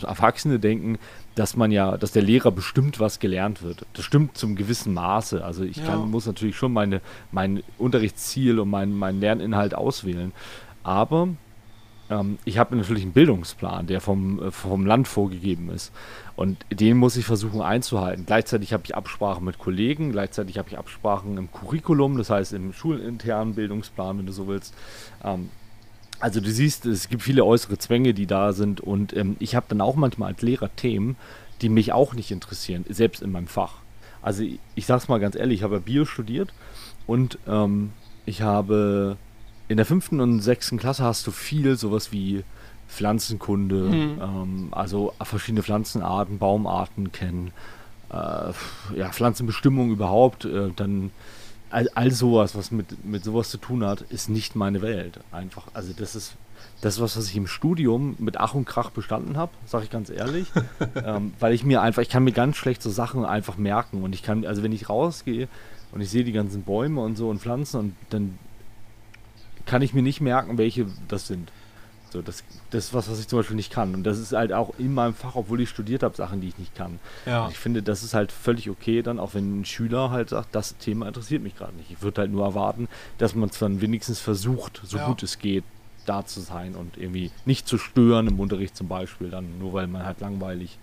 [0.02, 0.98] Erwachsene denken,
[1.40, 3.86] dass man ja, dass der Lehrer bestimmt, was gelernt wird.
[3.94, 5.42] Das stimmt zum gewissen Maße.
[5.42, 6.04] Also ich kann, ja.
[6.04, 7.00] muss natürlich schon meine,
[7.32, 10.32] mein Unterrichtsziel und meinen mein Lerninhalt auswählen.
[10.82, 11.28] Aber
[12.10, 15.92] ähm, ich habe natürlich einen Bildungsplan, der vom, vom Land vorgegeben ist.
[16.36, 18.26] Und den muss ich versuchen einzuhalten.
[18.26, 22.74] Gleichzeitig habe ich Absprachen mit Kollegen, gleichzeitig habe ich Absprachen im Curriculum, das heißt im
[22.74, 24.74] schulinternen Bildungsplan, wenn du so willst.
[25.24, 25.48] Ähm,
[26.20, 29.66] also du siehst, es gibt viele äußere Zwänge, die da sind und ähm, ich habe
[29.68, 31.16] dann auch manchmal als Lehrer Themen,
[31.62, 33.76] die mich auch nicht interessieren, selbst in meinem Fach.
[34.22, 36.52] Also ich, ich sag's mal ganz ehrlich, ich habe Bio studiert
[37.06, 37.92] und ähm,
[38.26, 39.16] ich habe
[39.68, 42.44] in der fünften und sechsten Klasse hast du viel sowas wie
[42.88, 44.20] Pflanzenkunde, mhm.
[44.20, 47.52] ähm, also verschiedene Pflanzenarten, Baumarten kennen,
[48.10, 48.52] äh,
[48.96, 51.10] ja, Pflanzenbestimmung überhaupt, äh, dann
[51.70, 55.20] all, all sowas, was mit, mit sowas zu tun hat, ist nicht meine Welt.
[55.32, 56.34] Einfach, also das ist
[56.80, 60.10] das, was, was ich im Studium mit Ach und Krach bestanden habe, sage ich ganz
[60.10, 60.46] ehrlich.
[61.04, 64.02] ähm, weil ich mir einfach, ich kann mir ganz schlecht so Sachen einfach merken.
[64.02, 65.48] Und ich kann, also wenn ich rausgehe
[65.92, 68.38] und ich sehe die ganzen Bäume und so und Pflanzen und dann
[69.66, 71.52] kann ich mir nicht merken, welche das sind.
[72.12, 73.94] So, das, das ist was, was ich zum Beispiel nicht kann.
[73.94, 76.58] Und das ist halt auch in meinem Fach, obwohl ich studiert habe, Sachen, die ich
[76.58, 76.98] nicht kann.
[77.26, 77.48] Ja.
[77.48, 80.76] ich finde, das ist halt völlig okay dann, auch wenn ein Schüler halt sagt, das
[80.78, 81.90] Thema interessiert mich gerade nicht.
[81.90, 85.06] Ich würde halt nur erwarten, dass man es dann wenigstens versucht, so ja.
[85.06, 85.64] gut es geht,
[86.06, 89.86] da zu sein und irgendwie nicht zu stören im Unterricht zum Beispiel, dann nur weil
[89.86, 90.78] man halt langweilig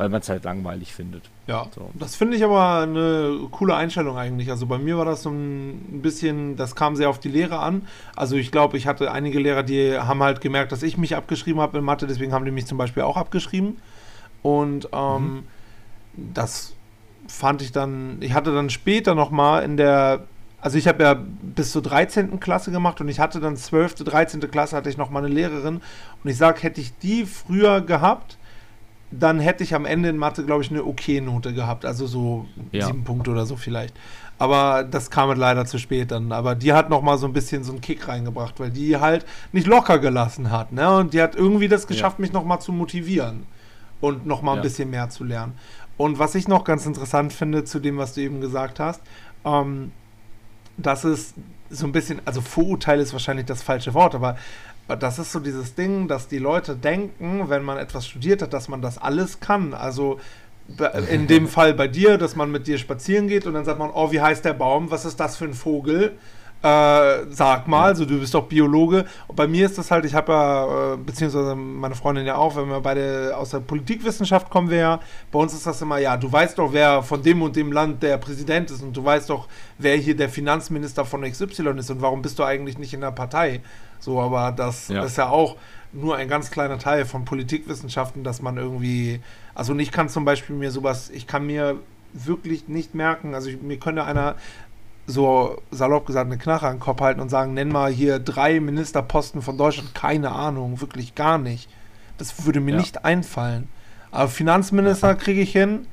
[0.00, 1.28] weil man es halt langweilig findet.
[1.46, 1.90] Ja, so.
[1.92, 4.48] das finde ich aber eine coole Einstellung eigentlich.
[4.48, 7.86] Also bei mir war das so ein bisschen, das kam sehr auf die Lehre an.
[8.16, 11.60] Also ich glaube, ich hatte einige Lehrer, die haben halt gemerkt, dass ich mich abgeschrieben
[11.60, 13.76] habe in Mathe, deswegen haben die mich zum Beispiel auch abgeschrieben.
[14.40, 15.42] Und ähm, mhm.
[16.32, 16.72] das
[17.28, 20.24] fand ich dann, ich hatte dann später nochmal in der,
[20.62, 22.40] also ich habe ja bis zur 13.
[22.40, 24.40] Klasse gemacht und ich hatte dann 12., 13.
[24.50, 25.82] Klasse hatte ich nochmal eine Lehrerin
[26.24, 28.38] und ich sage, hätte ich die früher gehabt,
[29.10, 31.84] dann hätte ich am Ende in Mathe, glaube ich, eine Okay-Note gehabt.
[31.84, 32.86] Also so ja.
[32.86, 33.94] sieben Punkte oder so vielleicht.
[34.38, 36.32] Aber das kam halt leider zu spät dann.
[36.32, 39.26] Aber die hat noch mal so ein bisschen so einen Kick reingebracht, weil die halt
[39.52, 40.72] nicht locker gelassen hat.
[40.72, 40.96] Ne?
[40.96, 42.22] Und die hat irgendwie das geschafft, ja.
[42.22, 43.46] mich noch mal zu motivieren
[44.00, 44.62] und noch mal ein ja.
[44.62, 45.54] bisschen mehr zu lernen.
[45.96, 49.02] Und was ich noch ganz interessant finde zu dem, was du eben gesagt hast,
[49.44, 49.92] ähm,
[50.78, 51.34] dass es
[51.68, 54.36] so ein bisschen, also Vorurteil ist wahrscheinlich das falsche Wort, aber
[54.96, 58.68] das ist so dieses Ding, dass die Leute denken, wenn man etwas studiert hat, dass
[58.68, 59.74] man das alles kann.
[59.74, 60.18] Also
[61.10, 63.90] in dem Fall bei dir, dass man mit dir spazieren geht und dann sagt man,
[63.90, 64.90] oh, wie heißt der Baum?
[64.90, 66.12] Was ist das für ein Vogel?
[66.62, 69.06] Äh, sag mal, also du bist doch Biologe.
[69.28, 72.54] Und bei mir ist das halt, ich habe ja, äh, beziehungsweise meine Freundin ja auch,
[72.54, 75.00] wenn wir beide aus der Politikwissenschaft kommen wir ja,
[75.32, 78.02] bei uns ist das immer, ja, du weißt doch, wer von dem und dem Land
[78.02, 82.02] der Präsident ist und du weißt doch, wer hier der Finanzminister von XY ist und
[82.02, 83.62] warum bist du eigentlich nicht in der Partei?
[83.98, 85.02] So, aber das ja.
[85.02, 85.56] ist ja auch
[85.92, 89.20] nur ein ganz kleiner Teil von Politikwissenschaften, dass man irgendwie,
[89.54, 91.76] also ich kann zum Beispiel mir sowas, ich kann mir
[92.12, 94.36] wirklich nicht merken, also ich, mir könnte einer
[95.06, 98.60] so salopp gesagt eine Knarre an den Kopf halten und sagen, nenn mal hier drei
[98.60, 101.68] Ministerposten von Deutschland, keine Ahnung, wirklich gar nicht.
[102.18, 102.76] Das würde mir ja.
[102.78, 103.68] nicht einfallen.
[104.10, 105.86] Aber Finanzminister kriege ich hin,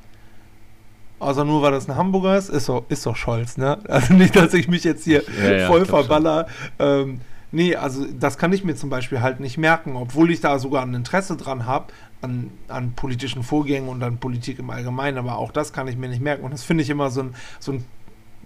[1.19, 3.79] Außer nur, weil das ein Hamburger ist, ist doch, ist doch Scholz, ne?
[3.87, 6.47] Also nicht, dass ich mich jetzt hier ja, voll verballer.
[6.77, 10.59] Ähm, Nee, also das kann ich mir zum Beispiel halt nicht merken, obwohl ich da
[10.59, 15.37] sogar ein Interesse dran habe, an, an politischen Vorgängen und an Politik im Allgemeinen, aber
[15.37, 16.43] auch das kann ich mir nicht merken.
[16.43, 17.85] Und das finde ich immer so ein, so ein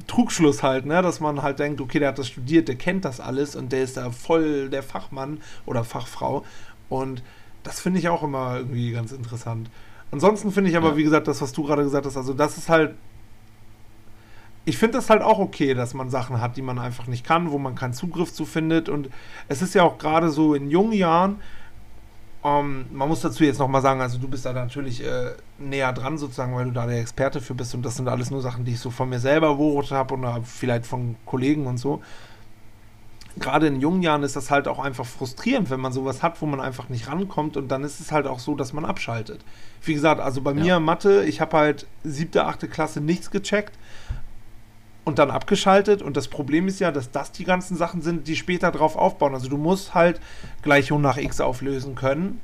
[0.08, 1.02] Trugschluss halt, ne?
[1.02, 3.84] dass man halt denkt, okay, der hat das studiert, der kennt das alles und der
[3.84, 6.46] ist da voll der Fachmann oder Fachfrau.
[6.90, 7.24] Und
[7.64, 9.70] das finde ich auch immer irgendwie ganz interessant.
[10.12, 10.98] Ansonsten finde ich aber, ja.
[10.98, 12.96] wie gesagt, das, was du gerade gesagt hast, also das ist halt
[14.66, 17.52] ich finde das halt auch okay, dass man Sachen hat, die man einfach nicht kann,
[17.52, 18.90] wo man keinen Zugriff zu findet.
[18.90, 19.10] Und
[19.48, 21.40] es ist ja auch gerade so in jungen Jahren,
[22.44, 26.18] ähm, man muss dazu jetzt nochmal sagen, also du bist da natürlich äh, näher dran
[26.18, 27.76] sozusagen, weil du da der Experte für bist.
[27.76, 30.40] Und das sind alles nur Sachen, die ich so von mir selber beobachtet habe oder
[30.44, 32.02] vielleicht von Kollegen und so.
[33.38, 36.46] Gerade in jungen Jahren ist das halt auch einfach frustrierend, wenn man sowas hat, wo
[36.48, 37.58] man einfach nicht rankommt.
[37.58, 39.46] Und dann ist es halt auch so, dass man abschaltet.
[39.84, 40.64] Wie gesagt, also bei ja.
[40.64, 43.78] mir Mathe, ich habe halt siebte, achte Klasse nichts gecheckt
[45.04, 46.02] und dann abgeschaltet.
[46.02, 49.34] Und das Problem ist ja, dass das die ganzen Sachen sind, die später drauf aufbauen.
[49.34, 50.20] Also du musst halt
[50.62, 52.42] Gleichung nach x auflösen können.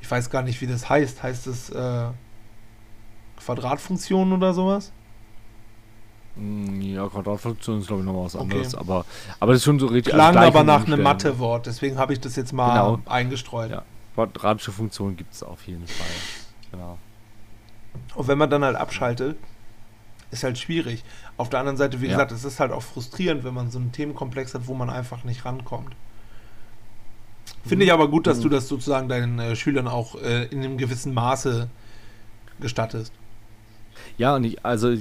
[0.00, 1.22] Ich weiß gar nicht, wie das heißt.
[1.22, 2.06] Heißt es äh,
[3.36, 4.92] Quadratfunktion oder sowas?
[6.36, 8.74] Hm, ja, Quadratfunktion ist, glaube ich, nochmal was anderes.
[8.74, 8.82] Okay.
[8.82, 9.04] Aber,
[9.38, 10.14] aber das ist schon so richtig.
[10.14, 13.10] Klang also aber nach einem Mathewort, deswegen habe ich das jetzt mal genau.
[13.10, 13.70] eingestreut.
[13.70, 13.82] Ja.
[14.14, 16.06] Quadratische Funktion gibt es auf jeden Fall.
[16.70, 16.98] Genau.
[18.14, 19.36] Und wenn man dann halt abschaltet,
[20.30, 21.04] ist halt schwierig.
[21.36, 22.12] Auf der anderen Seite, wie ja.
[22.12, 25.24] gesagt, es ist halt auch frustrierend, wenn man so einen Themenkomplex hat, wo man einfach
[25.24, 25.94] nicht rankommt.
[27.64, 28.42] Finde ich aber gut, dass mhm.
[28.42, 31.68] du das sozusagen deinen äh, Schülern auch äh, in einem gewissen Maße
[32.60, 33.12] gestattest.
[34.18, 34.94] Ja, und ich, also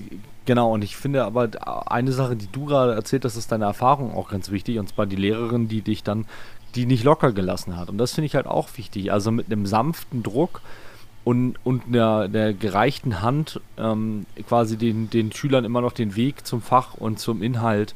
[0.46, 1.50] genau, und ich finde aber
[1.89, 5.06] eine Sache, die du gerade erzählt hast, ist deine Erfahrung auch ganz wichtig, und zwar
[5.06, 6.26] die Lehrerin, die dich dann,
[6.76, 7.89] die nicht locker gelassen hat.
[7.89, 9.12] Und das finde ich halt auch wichtig.
[9.12, 10.62] Also mit einem sanften Druck
[11.23, 16.45] und, und der, der gereichten Hand ähm, quasi den, den Schülern immer noch den Weg
[16.47, 17.93] zum Fach und zum Inhalt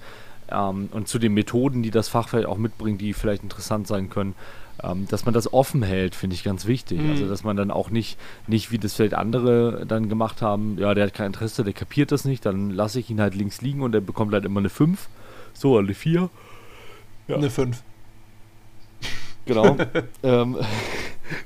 [0.51, 4.09] ähm, und zu den Methoden, die das Fach vielleicht auch mitbringt, die vielleicht interessant sein
[4.09, 4.35] können,
[4.83, 7.01] ähm, dass man das offen hält, finde ich ganz wichtig.
[7.01, 7.11] Mhm.
[7.11, 10.93] Also dass man dann auch nicht, nicht, wie das vielleicht andere dann gemacht haben, ja,
[10.93, 13.81] der hat kein Interesse, der kapiert das nicht, dann lasse ich ihn halt links liegen
[13.81, 15.07] und der bekommt halt immer eine 5,
[15.53, 16.29] so, eine 4.
[17.27, 17.35] Ja.
[17.38, 17.81] Eine 5.
[19.45, 19.77] Genau.
[20.23, 20.57] ähm,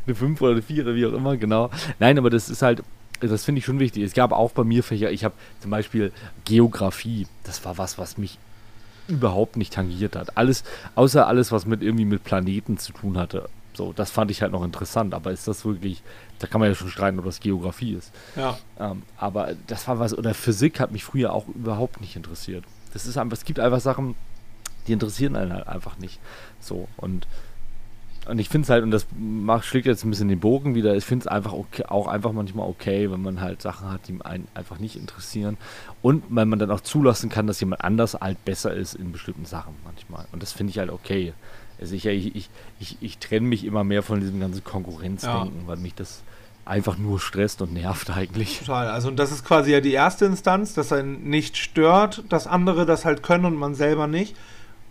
[0.06, 1.70] eine 5 oder eine 4 oder wie auch immer, genau.
[2.00, 2.84] Nein, aber das ist halt,
[3.20, 4.04] das finde ich schon wichtig.
[4.04, 6.12] Es gab auch bei mir Fächer, ich habe zum Beispiel
[6.46, 8.38] Geografie, das war was, was mich
[9.08, 10.38] überhaupt nicht tangiert hat.
[10.38, 10.64] Alles,
[10.96, 13.50] außer alles, was mit irgendwie mit Planeten zu tun hatte.
[13.74, 16.04] So, das fand ich halt noch interessant, aber ist das wirklich,
[16.40, 18.12] da kann man ja schon streiten, ob das Geografie ist.
[18.36, 18.58] Ja.
[18.80, 22.64] Ähm, aber das war was, oder Physik hat mich früher auch überhaupt nicht interessiert.
[22.94, 24.16] Das ist einfach, es gibt einfach Sachen,
[24.88, 26.20] die interessieren einen halt einfach nicht.
[26.60, 27.28] So, und
[28.30, 30.96] und ich finde es halt, und das macht, schlägt jetzt ein bisschen den Bogen wieder,
[30.96, 34.18] ich finde es einfach okay, auch einfach manchmal okay, wenn man halt Sachen hat, die
[34.24, 35.58] einen einfach nicht interessieren.
[36.02, 39.46] Und wenn man dann auch zulassen kann, dass jemand anders halt besser ist in bestimmten
[39.46, 40.26] Sachen manchmal.
[40.32, 41.34] Und das finde ich halt okay.
[41.80, 45.68] Also ich, ich, ich, ich, ich trenne mich immer mehr von diesem ganzen Konkurrenzdenken, ja.
[45.68, 46.22] weil mich das
[46.66, 48.60] einfach nur stresst und nervt eigentlich.
[48.60, 48.90] Total.
[48.90, 52.86] Also und das ist quasi ja die erste Instanz, dass einen nicht stört, dass andere
[52.86, 54.36] das halt können und man selber nicht.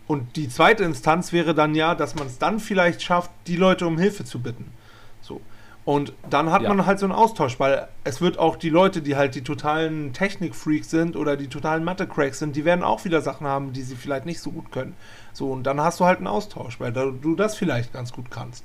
[0.08, 3.86] Und die zweite Instanz wäre dann ja, dass man es dann vielleicht schafft, die Leute
[3.86, 4.72] um Hilfe zu bitten.
[5.20, 5.40] So.
[5.84, 6.68] Und dann hat ja.
[6.68, 10.12] man halt so einen Austausch, weil es wird auch die Leute, die halt die totalen
[10.12, 13.96] Technik-Freaks sind oder die totalen Mathe-Cracks sind, die werden auch wieder Sachen haben, die sie
[13.96, 14.94] vielleicht nicht so gut können.
[15.32, 18.64] So, und dann hast du halt einen Austausch, weil du das vielleicht ganz gut kannst.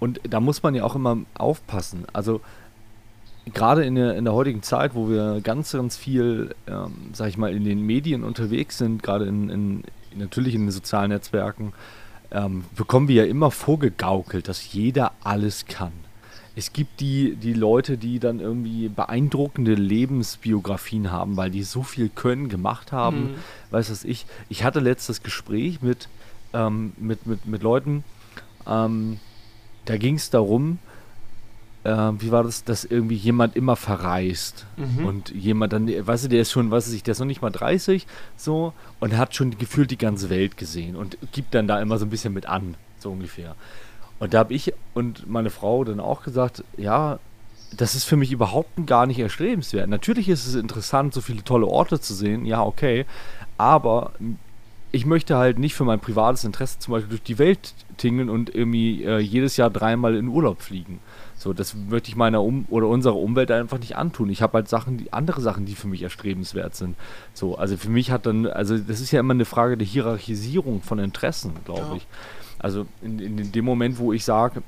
[0.00, 2.04] Und da muss man ja auch immer aufpassen.
[2.12, 2.40] Also
[3.52, 7.38] gerade in der, in der heutigen Zeit, wo wir ganz, ganz viel, ähm, sag ich
[7.38, 9.84] mal, in den Medien unterwegs sind, gerade in, in,
[10.14, 11.72] natürlich in den sozialen Netzwerken,
[12.30, 15.92] ähm, bekommen wir ja immer vorgegaukelt, dass jeder alles kann.
[16.56, 22.08] Es gibt die, die Leute, die dann irgendwie beeindruckende Lebensbiografien haben, weil die so viel
[22.08, 23.22] können, gemacht haben.
[23.22, 23.34] Mhm.
[23.70, 24.26] Weiß was ich.
[24.48, 26.08] Ich hatte letztes Gespräch mit,
[26.52, 28.04] ähm, mit, mit, mit Leuten,
[28.66, 29.18] ähm,
[29.84, 30.78] da ging es darum,
[31.84, 35.04] äh, wie war das, dass irgendwie jemand immer verreist mhm.
[35.06, 37.50] und jemand dann, weißt du, der ist schon, weiß ich, der ist noch nicht mal
[37.50, 41.98] 30 so und hat schon gefühlt die ganze Welt gesehen und gibt dann da immer
[41.98, 43.54] so ein bisschen mit an, so ungefähr.
[44.18, 47.18] Und da habe ich und meine Frau dann auch gesagt, ja,
[47.76, 49.88] das ist für mich überhaupt gar nicht erstrebenswert.
[49.88, 53.06] Natürlich ist es interessant, so viele tolle Orte zu sehen, ja, okay,
[53.56, 54.12] aber
[54.92, 58.54] ich möchte halt nicht für mein privates Interesse zum Beispiel durch die Welt tingeln und
[58.54, 60.98] irgendwie äh, jedes Jahr dreimal in Urlaub fliegen.
[61.40, 64.28] So, das möchte ich meiner um oder unserer Umwelt einfach nicht antun.
[64.28, 66.96] Ich habe halt Sachen, die andere Sachen, die für mich erstrebenswert sind.
[67.32, 70.82] So, also für mich hat dann, also das ist ja immer eine Frage der Hierarchisierung
[70.82, 72.06] von Interessen, glaube ich.
[72.58, 74.62] Also in, in dem Moment, wo ich sage,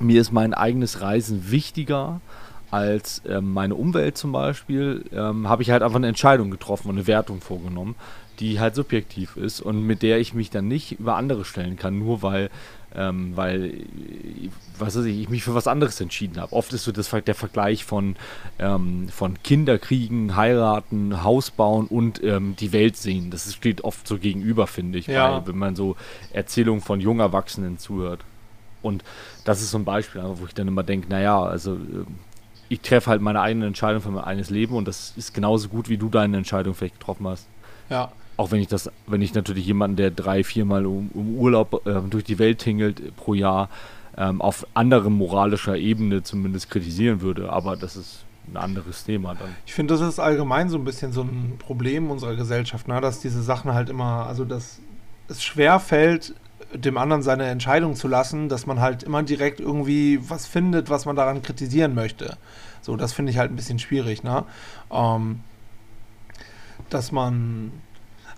[0.00, 2.22] mir ist mein eigenes Reisen wichtiger
[2.70, 6.96] als ähm, meine Umwelt zum Beispiel, ähm, habe ich halt einfach eine Entscheidung getroffen und
[6.96, 7.94] eine Wertung vorgenommen
[8.40, 11.98] die halt subjektiv ist und mit der ich mich dann nicht über andere stellen kann,
[11.98, 12.50] nur weil,
[12.96, 13.86] ähm, weil
[14.78, 16.52] was weiß ich, ich mich für was anderes entschieden habe.
[16.52, 18.16] Oft ist so das, der Vergleich von,
[18.58, 23.30] ähm, von Kinderkriegen, heiraten, Haus bauen und ähm, die Welt sehen.
[23.30, 25.32] Das steht oft so gegenüber, finde ich, ja.
[25.32, 25.96] weil, wenn man so
[26.32, 28.24] Erzählungen von jungen Erwachsenen zuhört.
[28.82, 29.04] Und
[29.44, 32.04] das ist so ein Beispiel, wo ich dann immer denke, naja, also äh,
[32.68, 35.88] ich treffe halt meine eigene Entscheidung für mein eigenes Leben und das ist genauso gut,
[35.88, 37.46] wie du deine Entscheidung vielleicht getroffen hast.
[37.88, 41.86] Ja, auch wenn ich das, wenn ich natürlich jemanden, der drei, viermal um, um Urlaub
[41.86, 43.68] äh, durch die Welt tingelt pro Jahr,
[44.16, 49.48] ähm, auf anderer moralischer Ebene zumindest kritisieren würde, aber das ist ein anderes Thema dann.
[49.66, 53.00] Ich finde, das ist allgemein so ein bisschen so ein Problem unserer Gesellschaft, ne?
[53.00, 54.80] dass diese Sachen halt immer, also dass
[55.28, 56.34] es schwer fällt,
[56.74, 61.06] dem anderen seine Entscheidung zu lassen, dass man halt immer direkt irgendwie was findet, was
[61.06, 62.36] man daran kritisieren möchte.
[62.80, 64.44] So, das finde ich halt ein bisschen schwierig, ne?
[64.90, 65.40] Ähm,
[66.90, 67.72] dass man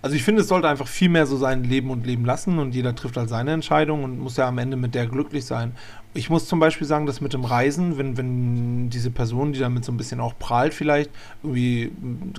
[0.02, 2.74] also ich finde, es sollte einfach viel mehr so sein Leben und Leben lassen und
[2.74, 5.72] jeder trifft halt seine Entscheidung und muss ja am Ende mit der glücklich sein.
[6.14, 9.84] Ich muss zum Beispiel sagen, dass mit dem Reisen, wenn, wenn diese Person, die damit
[9.84, 11.10] so ein bisschen auch prahlt vielleicht,
[11.42, 11.92] irgendwie,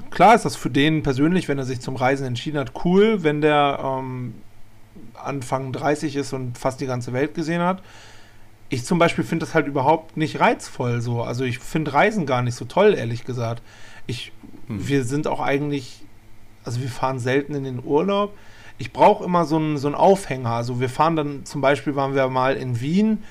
[0.09, 3.41] klar ist das für den persönlich, wenn er sich zum Reisen entschieden hat, cool, wenn
[3.41, 4.35] der ähm,
[5.13, 7.81] Anfang 30 ist und fast die ganze Welt gesehen hat.
[8.69, 11.21] Ich zum Beispiel finde das halt überhaupt nicht reizvoll so.
[11.21, 13.61] Also ich finde Reisen gar nicht so toll, ehrlich gesagt.
[14.07, 14.31] Ich,
[14.67, 14.87] hm.
[14.87, 16.01] Wir sind auch eigentlich
[16.67, 18.33] also wir fahren selten in den Urlaub.
[18.77, 20.51] Ich brauche immer so einen, so einen Aufhänger.
[20.51, 23.23] Also wir fahren dann, zum Beispiel waren wir mal in Wien.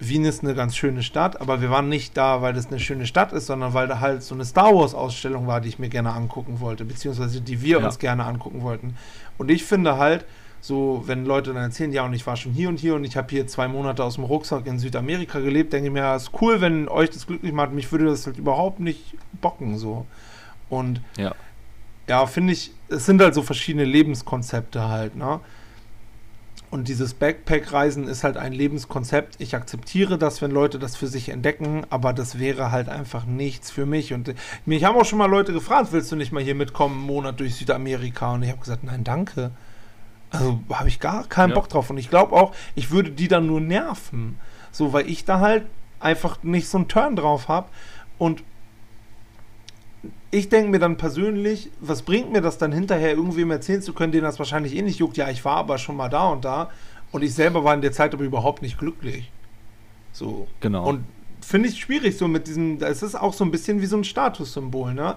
[0.00, 3.06] Wien ist eine ganz schöne Stadt, aber wir waren nicht da, weil das eine schöne
[3.06, 5.90] Stadt ist, sondern weil da halt so eine Star Wars Ausstellung war, die ich mir
[5.90, 7.84] gerne angucken wollte, beziehungsweise die wir ja.
[7.84, 8.96] uns gerne angucken wollten.
[9.36, 10.24] Und ich finde halt,
[10.62, 13.16] so, wenn Leute dann erzählen, ja, und ich war schon hier und hier und ich
[13.16, 16.32] habe hier zwei Monate aus dem Rucksack in Südamerika gelebt, denke ich mir, ja, ist
[16.40, 17.72] cool, wenn euch das glücklich macht.
[17.72, 20.06] Mich würde das halt überhaupt nicht bocken, so.
[20.68, 21.34] Und ja
[22.10, 25.38] ja, finde ich, es sind halt so verschiedene Lebenskonzepte halt, ne?
[26.68, 29.36] Und dieses Backpack-Reisen ist halt ein Lebenskonzept.
[29.38, 33.70] Ich akzeptiere das, wenn Leute das für sich entdecken, aber das wäre halt einfach nichts
[33.70, 34.12] für mich.
[34.12, 34.34] Und
[34.66, 37.38] mich haben auch schon mal Leute gefragt, willst du nicht mal hier mitkommen, einen Monat
[37.38, 38.34] durch Südamerika?
[38.34, 39.52] Und ich habe gesagt, nein, danke.
[40.30, 41.54] Also habe ich gar keinen ja.
[41.54, 41.90] Bock drauf.
[41.90, 44.36] Und ich glaube auch, ich würde die dann nur nerven.
[44.72, 45.64] So, weil ich da halt
[46.00, 47.68] einfach nicht so einen Turn drauf habe.
[48.18, 48.42] Und
[50.30, 54.12] ich denke mir dann persönlich, was bringt mir das dann hinterher, irgendwem erzählen zu können,
[54.12, 56.70] den das wahrscheinlich eh nicht juckt, ja, ich war aber schon mal da und da
[57.12, 59.30] und ich selber war in der Zeit aber überhaupt nicht glücklich.
[60.12, 60.46] So.
[60.60, 60.88] Genau.
[60.88, 61.04] Und
[61.40, 64.04] finde ich schwierig, so mit diesem, es ist auch so ein bisschen wie so ein
[64.04, 65.16] Statussymbol, ne?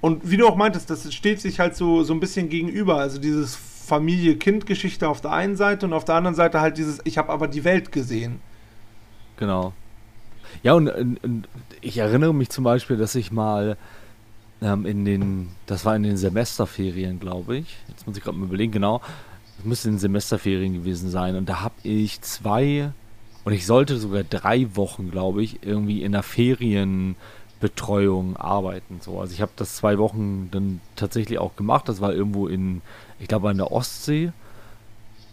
[0.00, 2.96] Und wie du auch meintest, das steht sich halt so, so ein bisschen gegenüber.
[2.98, 7.16] Also dieses Familie-Kind-Geschichte auf der einen Seite und auf der anderen Seite halt dieses, ich
[7.16, 8.40] habe aber die Welt gesehen.
[9.38, 9.72] Genau.
[10.62, 11.48] Ja, und, und,
[11.80, 13.78] ich erinnere mich zum Beispiel, dass ich mal
[14.62, 17.76] ähm, in den, das war in den Semesterferien, glaube ich.
[17.88, 19.00] Jetzt muss ich gerade mal überlegen, genau.
[19.56, 21.36] Das müsste in den Semesterferien gewesen sein.
[21.36, 22.92] Und da habe ich zwei,
[23.44, 29.00] und ich sollte sogar drei Wochen, glaube ich, irgendwie in der Ferienbetreuung arbeiten.
[29.00, 29.20] So.
[29.20, 31.88] Also ich habe das zwei Wochen dann tatsächlich auch gemacht.
[31.88, 32.82] Das war irgendwo in,
[33.20, 34.32] ich glaube, an der Ostsee.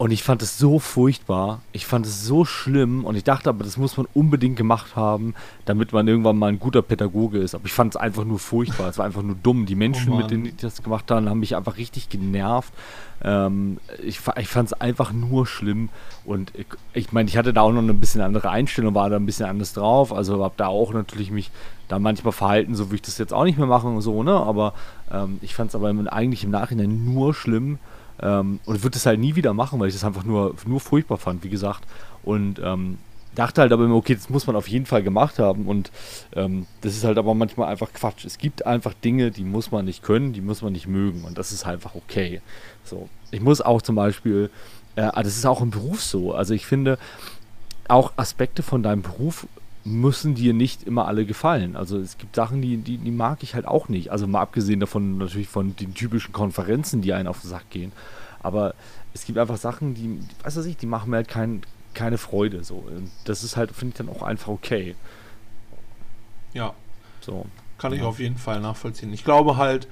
[0.02, 1.60] Und ich fand es so furchtbar.
[1.70, 3.04] Ich fand es so schlimm.
[3.04, 5.32] Und ich dachte aber, das muss man unbedingt gemacht haben,
[5.64, 7.54] damit man irgendwann mal ein guter Pädagoge ist.
[7.54, 8.88] Aber ich fand es einfach nur furchtbar.
[8.88, 9.64] es war einfach nur dumm.
[9.64, 12.72] Die Menschen, oh mit denen ich das gemacht habe, haben mich einfach richtig genervt.
[13.22, 15.88] Ähm, ich, ich fand es einfach nur schlimm.
[16.24, 19.14] Und ich, ich meine, ich hatte da auch noch eine bisschen andere Einstellung, war da
[19.14, 20.12] ein bisschen anders drauf.
[20.12, 21.52] Also habe da auch natürlich mich
[21.86, 24.32] da manchmal verhalten, so wie ich das jetzt auch nicht mehr mache und so, ne?
[24.32, 24.74] Aber
[25.12, 27.78] ähm, ich fand es aber eigentlich im Nachhinein nur schlimm.
[28.22, 31.18] Ähm, und würde es halt nie wieder machen, weil ich das einfach nur, nur furchtbar
[31.18, 31.82] fand, wie gesagt.
[32.22, 32.98] Und ähm,
[33.34, 35.66] dachte halt aber immer, okay, das muss man auf jeden Fall gemacht haben.
[35.66, 35.90] Und
[36.34, 38.24] ähm, das ist halt aber manchmal einfach Quatsch.
[38.24, 41.24] Es gibt einfach Dinge, die muss man nicht können, die muss man nicht mögen.
[41.24, 42.40] Und das ist einfach okay.
[42.84, 43.08] So.
[43.30, 44.50] Ich muss auch zum Beispiel,
[44.96, 46.34] äh, ah, das ist auch im Beruf so.
[46.34, 46.98] Also ich finde,
[47.88, 49.46] auch Aspekte von deinem Beruf
[49.84, 51.76] müssen dir nicht immer alle gefallen.
[51.76, 54.10] Also es gibt Sachen, die, die, die mag ich halt auch nicht.
[54.10, 57.92] Also mal abgesehen davon natürlich von den typischen Konferenzen, die einen auf den Sack gehen.
[58.42, 58.74] Aber
[59.12, 61.62] es gibt einfach Sachen, die, weiß was ich, die machen mir halt kein,
[61.94, 62.62] keine Freude.
[62.62, 62.76] So.
[62.76, 64.94] Und das ist halt, finde ich dann auch einfach okay.
[66.54, 66.74] Ja.
[67.20, 67.46] So.
[67.78, 69.12] Kann ich auf jeden Fall nachvollziehen.
[69.12, 69.88] Ich glaube halt,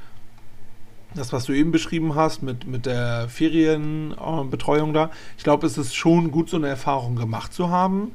[1.15, 5.97] das, was du eben beschrieben hast mit, mit der Ferienbetreuung da, ich glaube, es ist
[5.97, 8.15] schon gut, so eine Erfahrung gemacht zu haben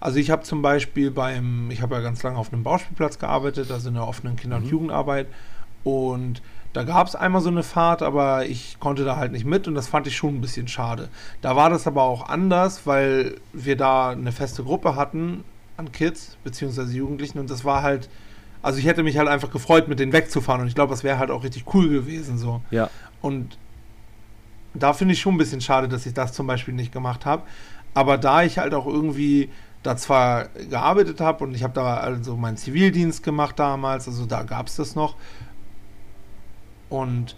[0.00, 3.70] also ich habe zum Beispiel beim, ich habe ja ganz lange auf einem Bauspielplatz gearbeitet,
[3.70, 4.70] also in der offenen Kinder- und mhm.
[4.70, 5.26] Jugendarbeit.
[5.84, 9.68] Und da gab es einmal so eine Fahrt, aber ich konnte da halt nicht mit
[9.68, 11.08] und das fand ich schon ein bisschen schade.
[11.42, 15.44] Da war das aber auch anders, weil wir da eine feste Gruppe hatten
[15.76, 16.82] an Kids bzw.
[16.82, 18.08] Jugendlichen und das war halt,
[18.62, 21.18] also ich hätte mich halt einfach gefreut, mit denen wegzufahren und ich glaube, das wäre
[21.18, 22.62] halt auch richtig cool gewesen so.
[22.70, 22.88] Ja.
[23.20, 23.58] Und
[24.72, 27.42] da finde ich schon ein bisschen schade, dass ich das zum Beispiel nicht gemacht habe.
[27.92, 29.50] Aber da ich halt auch irgendwie
[29.82, 34.42] da zwar gearbeitet habe und ich habe da also meinen Zivildienst gemacht damals, also da
[34.42, 35.16] gab es das noch.
[36.88, 37.36] Und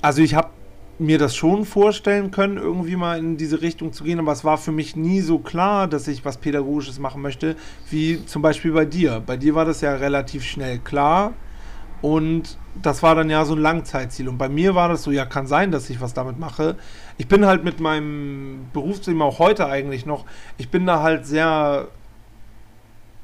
[0.00, 0.50] also ich habe
[0.98, 4.58] mir das schon vorstellen können, irgendwie mal in diese Richtung zu gehen, aber es war
[4.58, 7.56] für mich nie so klar, dass ich was Pädagogisches machen möchte,
[7.90, 9.20] wie zum Beispiel bei dir.
[9.24, 11.32] Bei dir war das ja relativ schnell klar
[12.02, 14.28] und das war dann ja so ein Langzeitziel.
[14.28, 16.76] Und bei mir war das so, ja, kann sein, dass ich was damit mache.
[17.16, 20.26] Ich bin halt mit meinem Berufsleben auch heute eigentlich noch,
[20.58, 21.88] ich bin da halt sehr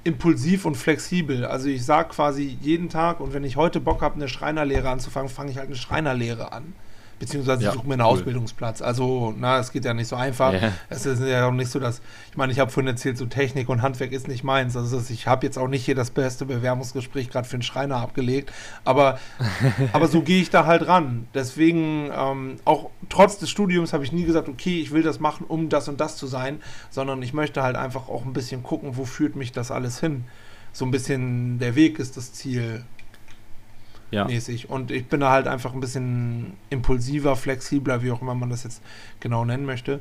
[0.04, 1.44] impulsiv und flexibel.
[1.44, 5.28] Also ich sage quasi jeden Tag, und wenn ich heute Bock habe, eine Schreinerlehre anzufangen,
[5.28, 6.72] fange ich halt eine Schreinerlehre an
[7.18, 8.09] beziehungsweise ja, ich suche mir einen cool.
[8.09, 8.83] Ausbildungsplatz.
[8.83, 10.52] Also, na, es geht ja nicht so einfach.
[10.52, 10.72] Yeah.
[10.88, 12.00] Es ist ja auch nicht so, dass,
[12.31, 14.76] ich meine, ich habe vorhin erzählt, so Technik und Handwerk ist nicht meins.
[14.76, 18.52] Also ich habe jetzt auch nicht hier das beste Bewerbungsgespräch gerade für einen Schreiner abgelegt,
[18.85, 19.18] aber,
[19.92, 21.28] aber so gehe ich da halt ran.
[21.35, 25.44] Deswegen, ähm, auch trotz des Studiums habe ich nie gesagt, okay, ich will das machen,
[25.46, 28.96] um das und das zu sein, sondern ich möchte halt einfach auch ein bisschen gucken,
[28.96, 30.24] wo führt mich das alles hin.
[30.72, 32.85] So ein bisschen der Weg ist das Ziel
[34.11, 34.25] ja.
[34.25, 34.71] mäßig.
[34.71, 38.64] Und ich bin da halt einfach ein bisschen impulsiver, flexibler, wie auch immer man das
[38.64, 38.83] jetzt
[39.21, 40.01] genau nennen möchte.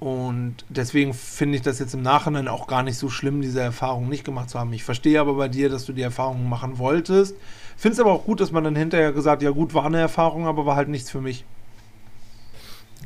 [0.00, 4.08] Und deswegen finde ich das jetzt im Nachhinein auch gar nicht so schlimm, diese Erfahrung
[4.08, 4.72] nicht gemacht zu haben.
[4.72, 7.36] Ich verstehe aber bei dir, dass du die Erfahrung machen wolltest.
[7.76, 10.46] Finde es aber auch gut, dass man dann hinterher gesagt, ja gut, war eine Erfahrung,
[10.46, 11.44] aber war halt nichts für mich.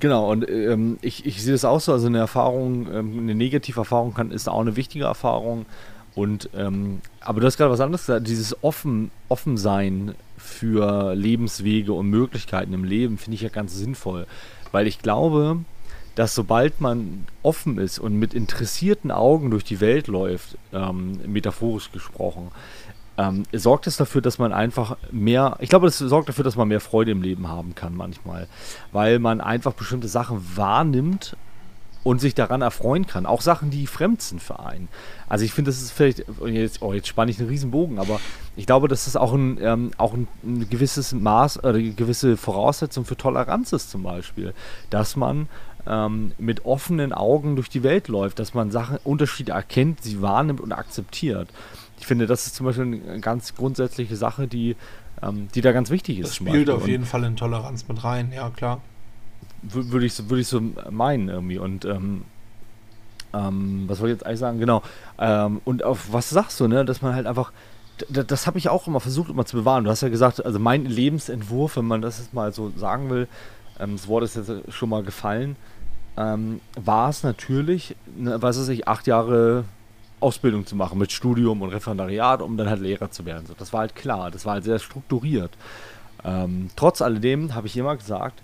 [0.01, 3.81] Genau, und ähm, ich, ich sehe das auch so, also eine Erfahrung, ähm, eine negative
[3.81, 5.67] Erfahrung kann, ist auch eine wichtige Erfahrung.
[6.15, 12.09] Und ähm, aber du hast gerade was anderes gesagt, dieses offen, Offensein für Lebenswege und
[12.09, 14.27] Möglichkeiten im Leben finde ich ja ganz sinnvoll.
[14.71, 15.59] Weil ich glaube,
[16.15, 21.91] dass sobald man offen ist und mit interessierten Augen durch die Welt läuft, ähm, metaphorisch
[21.91, 22.53] gesprochen,
[23.17, 26.69] ähm, sorgt es dafür, dass man einfach mehr, ich glaube, das sorgt dafür, dass man
[26.69, 28.49] mehr Freude im Leben haben kann manchmal,
[28.93, 31.37] weil man einfach bestimmte Sachen wahrnimmt
[32.05, 33.27] und sich daran erfreuen kann.
[33.27, 34.89] Auch Sachen, die fremd sind für einen.
[35.29, 38.21] Also ich finde, das ist vielleicht, jetzt, oh, jetzt spanne ich einen riesen Bogen, aber
[38.55, 42.37] ich glaube, dass das auch ein, ähm, auch ein, ein, gewisses Maß oder eine gewisse
[42.37, 44.53] Voraussetzung für Toleranz ist zum Beispiel.
[44.91, 45.49] Dass man
[45.87, 50.61] ähm, mit offenen Augen durch die Welt läuft, dass man Sachen, Unterschiede erkennt, sie wahrnimmt
[50.61, 51.49] und akzeptiert.
[51.99, 54.77] Ich finde, das ist zum Beispiel eine ganz grundsätzliche Sache, die,
[55.23, 56.29] ähm, die da ganz wichtig ist.
[56.29, 58.83] Das spielt auf jeden Fall in Toleranz mit rein, ja klar
[59.71, 60.61] würde ich, würd ich so
[60.91, 61.59] meinen irgendwie.
[61.59, 62.25] Und ähm,
[63.33, 64.59] ähm, was wollte ich jetzt eigentlich sagen?
[64.59, 64.83] Genau.
[65.19, 66.85] Ähm, und auf was sagst du, ne?
[66.85, 67.53] Dass man halt einfach
[68.09, 69.85] das habe ich auch immer versucht, immer zu bewahren.
[69.85, 73.29] Du hast ja gesagt, also mein Lebensentwurf, wenn man das jetzt mal so sagen will,
[73.79, 75.57] ähm, das Wort ist jetzt schon mal gefallen,
[76.17, 79.65] ähm, war es natürlich, ne, was weiß ich, acht Jahre
[80.21, 83.47] Ausbildung zu machen mit Studium und Referendariat, um dann halt Lehrer zu werden.
[83.47, 85.51] So, das war halt klar, das war halt sehr strukturiert.
[86.25, 88.43] Ähm, trotz alledem habe ich immer gesagt,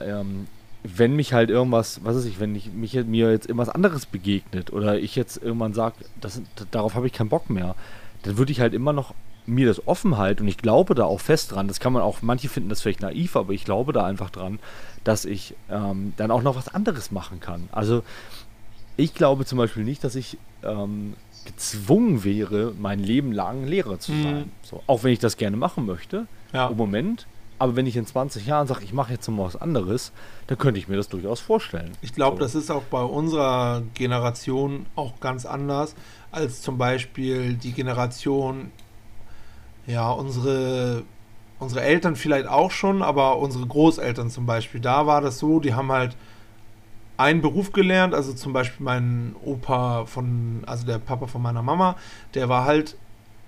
[0.00, 0.46] ähm,
[0.82, 4.72] wenn mich halt irgendwas, was weiß ich, wenn ich mich mir jetzt irgendwas anderes begegnet
[4.72, 5.96] oder ich jetzt irgendwann sage,
[6.70, 7.74] darauf habe ich keinen Bock mehr,
[8.22, 9.14] dann würde ich halt immer noch
[9.46, 11.68] mir das offen halten und ich glaube da auch fest dran.
[11.68, 14.58] Das kann man auch, manche finden das vielleicht naiv, aber ich glaube da einfach dran,
[15.04, 17.68] dass ich ähm, dann auch noch was anderes machen kann.
[17.72, 18.02] Also
[18.96, 24.12] ich glaube zum Beispiel nicht, dass ich ähm, gezwungen wäre, mein Leben lang Lehrer zu
[24.12, 24.38] sein.
[24.38, 24.50] Mhm.
[24.62, 26.68] So, auch wenn ich das gerne machen möchte, ja.
[26.68, 27.26] im Moment.
[27.58, 30.12] Aber wenn ich in 20 Jahren sage, ich mache jetzt mal was anderes,
[30.46, 31.92] dann könnte ich mir das durchaus vorstellen.
[32.02, 32.42] Ich glaube, so.
[32.42, 35.94] das ist auch bei unserer Generation auch ganz anders
[36.30, 38.70] als zum Beispiel die Generation,
[39.86, 41.04] ja, unsere,
[41.58, 44.80] unsere Eltern vielleicht auch schon, aber unsere Großeltern zum Beispiel.
[44.80, 46.14] Da war das so, die haben halt
[47.16, 51.96] einen Beruf gelernt, also zum Beispiel mein Opa von, also der Papa von meiner Mama,
[52.34, 52.96] der war halt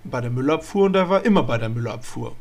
[0.05, 2.35] bei der Müllabfuhr und der war immer bei der Müllabfuhr.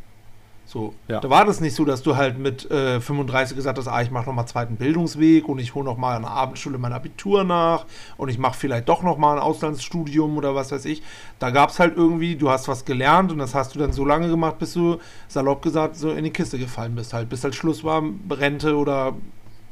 [0.68, 1.22] So, ja.
[1.22, 4.12] da war das nicht so, dass du halt mit äh, 35 gesagt hast, ah, ich
[4.12, 7.86] mache nochmal zweiten Bildungsweg und ich hole nochmal an der Abendschule mein Abitur nach
[8.18, 11.02] und ich mache vielleicht doch nochmal ein Auslandsstudium oder was weiß ich.
[11.40, 14.04] Da gab es halt irgendwie, du hast was gelernt und das hast du dann so
[14.04, 15.00] lange gemacht, bis du,
[15.30, 19.14] salopp gesagt, so in die Kiste gefallen bist halt, bis halt Schluss war, Rente oder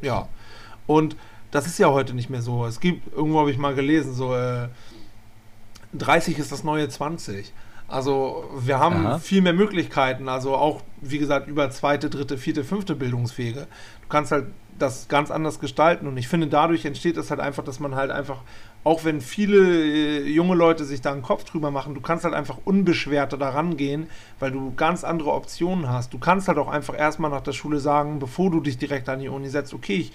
[0.02, 0.30] ja.
[0.88, 1.18] Und
[1.52, 2.66] das ist ja heute nicht mehr so.
[2.66, 4.70] Es gibt, irgendwo habe ich mal gelesen, so äh,
[5.94, 7.52] 30 ist das neue 20.
[7.88, 9.20] Also wir haben Aha.
[9.20, 13.68] viel mehr Möglichkeiten, also auch, wie gesagt, über zweite, dritte, vierte, fünfte Bildungswege.
[14.02, 14.48] Du kannst halt
[14.80, 18.12] das ganz anders gestalten und ich finde, dadurch entsteht es halt einfach, dass man halt
[18.12, 18.42] einfach,
[18.84, 22.34] auch wenn viele äh, junge Leute sich da einen Kopf drüber machen, du kannst halt
[22.34, 24.08] einfach unbeschwerter daran gehen,
[24.40, 26.14] weil du ganz andere Optionen hast.
[26.14, 29.20] Du kannst halt auch einfach erstmal nach der Schule sagen, bevor du dich direkt an
[29.20, 30.12] die Uni setzt, okay, ich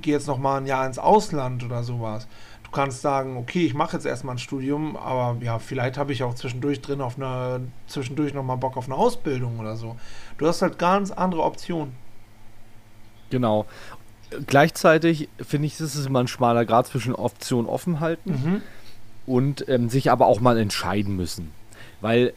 [0.00, 2.28] gehe jetzt nochmal ein Jahr ins Ausland oder sowas
[2.74, 6.34] kannst sagen, okay, ich mache jetzt erstmal ein Studium, aber ja, vielleicht habe ich auch
[6.34, 9.96] zwischendurch drin auf eine, zwischendurch nochmal Bock auf eine Ausbildung oder so.
[10.36, 11.94] Du hast halt ganz andere Optionen.
[13.30, 13.66] Genau.
[14.46, 18.62] Gleichzeitig finde ich, ist immer ein schmaler Grad zwischen Option offen halten mhm.
[19.26, 21.52] und ähm, sich aber auch mal entscheiden müssen.
[22.00, 22.34] Weil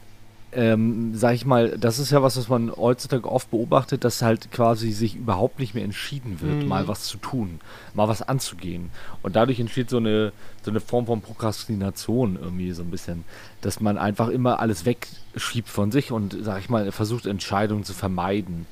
[0.52, 4.50] ähm, sag ich mal, das ist ja was, was man heutzutage oft beobachtet, dass halt
[4.50, 6.68] quasi sich überhaupt nicht mehr entschieden wird, mhm.
[6.68, 7.60] mal was zu tun,
[7.94, 8.90] mal was anzugehen.
[9.22, 10.32] Und dadurch entsteht so eine,
[10.62, 13.24] so eine Form von Prokrastination irgendwie so ein bisschen,
[13.60, 17.92] dass man einfach immer alles wegschiebt von sich und, sag ich mal, versucht Entscheidungen zu
[17.92, 18.66] vermeiden.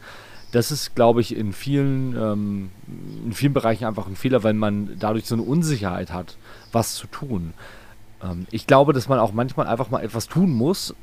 [0.52, 2.70] Das ist, glaube ich, in vielen, ähm,
[3.26, 6.38] in vielen Bereichen einfach ein Fehler, weil man dadurch so eine Unsicherheit hat,
[6.72, 7.52] was zu tun.
[8.22, 10.94] Ähm, ich glaube, dass man auch manchmal einfach mal etwas tun muss,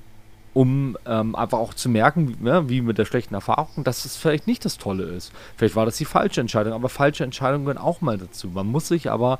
[0.53, 4.15] um ähm, einfach auch zu merken, wie, ja, wie mit der schlechten Erfahrung, dass es
[4.15, 5.31] vielleicht nicht das Tolle ist.
[5.57, 8.49] Vielleicht war das die falsche Entscheidung, aber falsche Entscheidungen gehören auch mal dazu.
[8.49, 9.39] Man muss sich aber,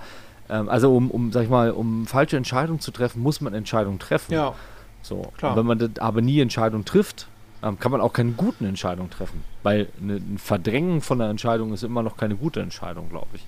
[0.49, 3.99] ähm, also um, um, sag ich mal, um falsche Entscheidungen zu treffen, muss man Entscheidungen
[3.99, 4.33] treffen.
[4.33, 4.55] Ja.
[5.01, 5.31] So.
[5.37, 5.51] Klar.
[5.51, 7.27] Und wenn man aber nie Entscheidungen trifft,
[7.61, 9.43] ähm, kann man auch keine guten Entscheidungen treffen.
[9.61, 13.45] Weil eine, ein Verdrängen von einer Entscheidung ist immer noch keine gute Entscheidung, glaube ich.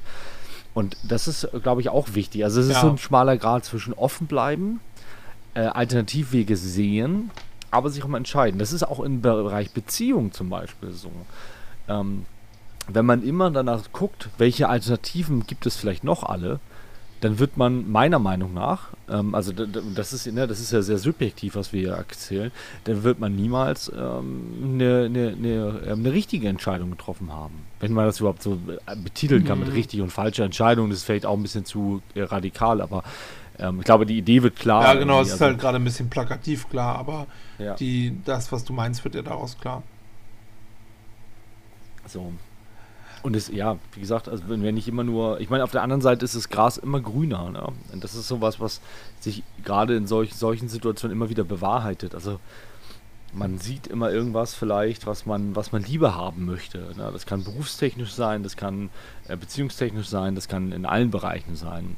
[0.76, 2.44] Und das ist, glaube ich, auch wichtig.
[2.44, 2.82] Also es ist ja.
[2.82, 4.82] so ein schmaler Grad zwischen offen bleiben,
[5.56, 7.32] äh, Alternativwege sehen
[7.76, 8.60] aber sich auch mal entscheiden.
[8.60, 11.12] Das ist auch im Bereich Beziehung zum Beispiel so.
[11.88, 12.26] Ähm,
[12.88, 16.60] wenn man immer danach guckt, welche Alternativen gibt es vielleicht noch alle,
[17.22, 20.98] dann wird man meiner Meinung nach, ähm, also das ist, ne, das ist ja sehr
[20.98, 22.52] subjektiv, was wir hier erzählen,
[22.84, 27.56] dann wird man niemals ähm, eine, eine, eine, ähm, eine, richtige Entscheidung getroffen haben.
[27.80, 29.66] Wenn man das überhaupt so äh, betiteln kann mhm.
[29.66, 33.04] mit richtig und falscher Entscheidung, das ist vielleicht auch ein bisschen zu äh, radikal, aber
[33.60, 34.84] ähm, ich glaube, die Idee wird klar.
[34.84, 37.28] Ja, genau, es ist also halt gerade ein bisschen plakativ klar, aber
[37.58, 37.76] ja.
[37.76, 39.84] die, das, was du meinst, wird ja daraus klar.
[42.08, 42.34] So.
[43.24, 45.82] Und es, ja, wie gesagt, also wenn wir nicht immer nur, ich meine, auf der
[45.82, 47.50] anderen Seite ist das Gras immer grüner.
[47.50, 47.68] Ne?
[47.92, 48.82] Und das ist sowas, was
[49.20, 52.14] sich gerade in solch, solchen Situationen immer wieder bewahrheitet.
[52.14, 52.40] Also
[53.34, 56.78] man sieht immer irgendwas vielleicht, was man, was man lieber haben möchte.
[56.96, 57.10] Ne?
[57.12, 58.92] Das kann berufstechnisch sein, das kann
[59.28, 61.96] äh, beziehungstechnisch sein, das kann in allen Bereichen sein.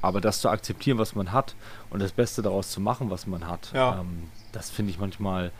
[0.00, 1.54] Aber das zu akzeptieren, was man hat
[1.90, 4.00] und das Beste daraus zu machen, was man hat, ja.
[4.00, 5.50] ähm, das finde ich manchmal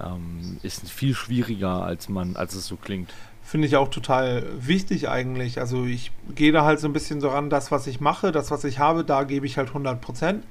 [0.00, 3.12] ähm, ist viel schwieriger, als man, als es so klingt.
[3.42, 5.60] Finde ich auch total wichtig eigentlich.
[5.60, 8.50] Also ich gehe da halt so ein bisschen so ran, das, was ich mache, das,
[8.50, 10.44] was ich habe, da gebe ich halt 100 Prozent.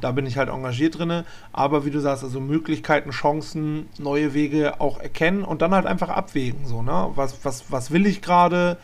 [0.00, 1.24] Da bin ich halt engagiert drin.
[1.52, 6.10] Aber wie du sagst, also Möglichkeiten, Chancen, neue Wege auch erkennen und dann halt einfach
[6.10, 6.66] abwägen.
[6.66, 7.12] So, ne?
[7.14, 8.76] Was, was, was will ich gerade?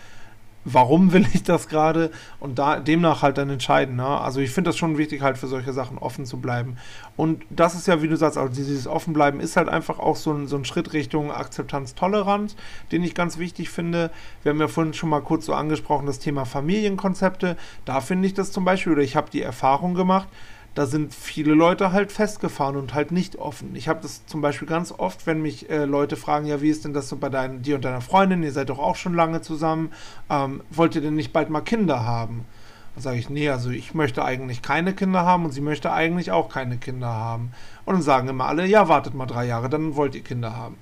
[0.65, 2.11] Warum will ich das gerade
[2.41, 3.97] und da demnach halt dann entscheiden.
[3.97, 4.07] Ne?
[4.07, 6.77] Also ich finde das schon wichtig, halt für solche Sachen offen zu bleiben.
[7.17, 10.33] Und das ist ja, wie du sagst, also dieses Offenbleiben ist halt einfach auch so
[10.33, 12.57] ein, so ein Schritt Richtung Akzeptanz, Toleranz,
[12.91, 14.11] den ich ganz wichtig finde.
[14.43, 17.57] Wir haben ja vorhin schon mal kurz so angesprochen, das Thema Familienkonzepte.
[17.85, 20.29] Da finde ich das zum Beispiel, oder ich habe die Erfahrung gemacht,
[20.75, 23.77] da sind viele Leute halt festgefahren und halt nicht offen.
[23.77, 26.85] Ich habe das zum Beispiel ganz oft, wenn mich äh, Leute fragen, ja, wie ist
[26.85, 29.43] denn das so bei dein, dir und deiner Freundin, ihr seid doch auch schon lange
[29.43, 29.93] zusammen,
[30.31, 32.47] ähm, wollt ihr denn nicht bald mal Kinder haben?
[32.95, 36.31] Dann sage ich, nee, also ich möchte eigentlich keine Kinder haben und sie möchte eigentlich
[36.31, 37.53] auch keine Kinder haben.
[37.85, 40.77] Und dann sagen immer alle, ja, wartet mal drei Jahre, dann wollt ihr Kinder haben.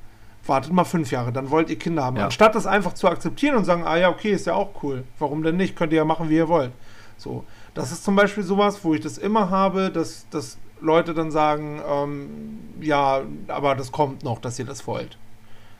[0.46, 2.16] Wartet mal fünf Jahre, dann wollt ihr Kinder haben.
[2.16, 2.24] Ja.
[2.24, 5.04] Anstatt das einfach zu akzeptieren und sagen, ah ja, okay, ist ja auch cool.
[5.18, 5.76] Warum denn nicht?
[5.76, 6.72] Könnt ihr ja machen, wie ihr wollt.
[7.16, 7.44] So.
[7.74, 11.80] Das ist zum Beispiel sowas, wo ich das immer habe, dass, dass Leute dann sagen,
[11.86, 15.16] ähm, ja, aber das kommt noch, dass ihr das wollt.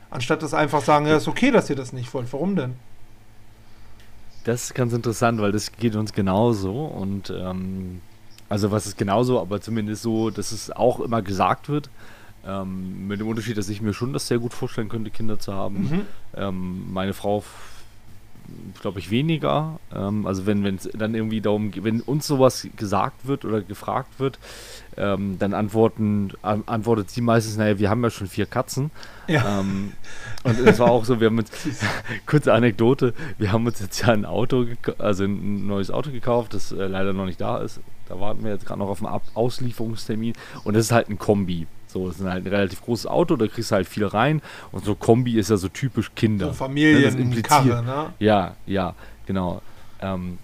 [0.09, 2.31] Anstatt das einfach sagen, ja, ist okay, dass ihr das nicht wollt.
[2.33, 2.75] Warum denn?
[4.43, 8.01] Das ist ganz interessant, weil das geht uns genauso und ähm,
[8.49, 11.89] also was ist genauso, aber zumindest so, dass es auch immer gesagt wird.
[12.45, 15.53] Ähm, mit dem Unterschied, dass ich mir schon das sehr gut vorstellen könnte, Kinder zu
[15.53, 15.83] haben.
[15.83, 16.01] Mhm.
[16.35, 17.43] Ähm, meine Frau
[18.81, 19.79] glaube ich, weniger.
[19.93, 24.19] Ähm, also wenn es dann irgendwie darum geht, wenn uns sowas gesagt wird oder gefragt
[24.19, 24.39] wird,
[24.97, 28.91] ähm, dann antworten, an, antwortet sie meistens, naja, wir haben ja schon vier Katzen.
[29.27, 29.59] Ja.
[29.59, 29.93] Ähm,
[30.43, 31.51] und es war auch so, wir haben uns,
[32.25, 34.65] kurze Anekdote, wir haben uns jetzt ja ein Auto,
[34.97, 37.79] also ein neues Auto gekauft, das äh, leider noch nicht da ist.
[38.09, 40.33] Da warten wir jetzt gerade noch auf einen Ab Auslieferungstermin
[40.63, 41.67] und das ist halt ein Kombi.
[41.91, 44.41] So, das ist halt ein relativ großes Auto, da kriegst du halt viel rein.
[44.71, 46.47] Und so Kombi ist ja so typisch Kinder.
[46.47, 48.13] So Familienkarre, ne?
[48.19, 49.61] Ja, ja, genau.
[50.01, 50.37] Ähm,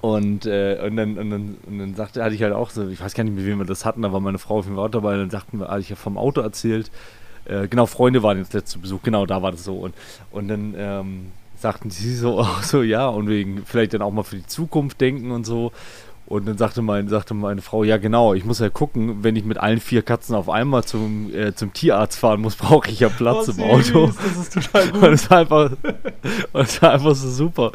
[0.00, 3.00] und, äh, und, dann, und, dann, und dann sagte, hatte ich halt auch so, ich
[3.00, 5.00] weiß gar nicht, mit wem wir das hatten, da war meine Frau auf dem Auto
[5.00, 6.90] dabei, dann sagten wir, hatte ich ja vom Auto erzählt.
[7.46, 9.78] Äh, genau, Freunde waren jetzt letzte Besuch, genau, da war das so.
[9.78, 9.94] Und,
[10.30, 14.24] und dann ähm, sagten sie so auch so, ja, und wegen vielleicht dann auch mal
[14.24, 15.72] für die Zukunft denken und so.
[16.26, 19.44] Und dann sagte, mein, sagte meine Frau, ja genau, ich muss ja gucken, wenn ich
[19.44, 23.10] mit allen vier Katzen auf einmal zum, äh, zum Tierarzt fahren muss, brauche ich ja
[23.10, 24.06] Platz oh, im Auto.
[24.06, 25.02] Das ist total gut.
[25.02, 25.70] Und das war einfach,
[26.52, 27.72] das war einfach so super.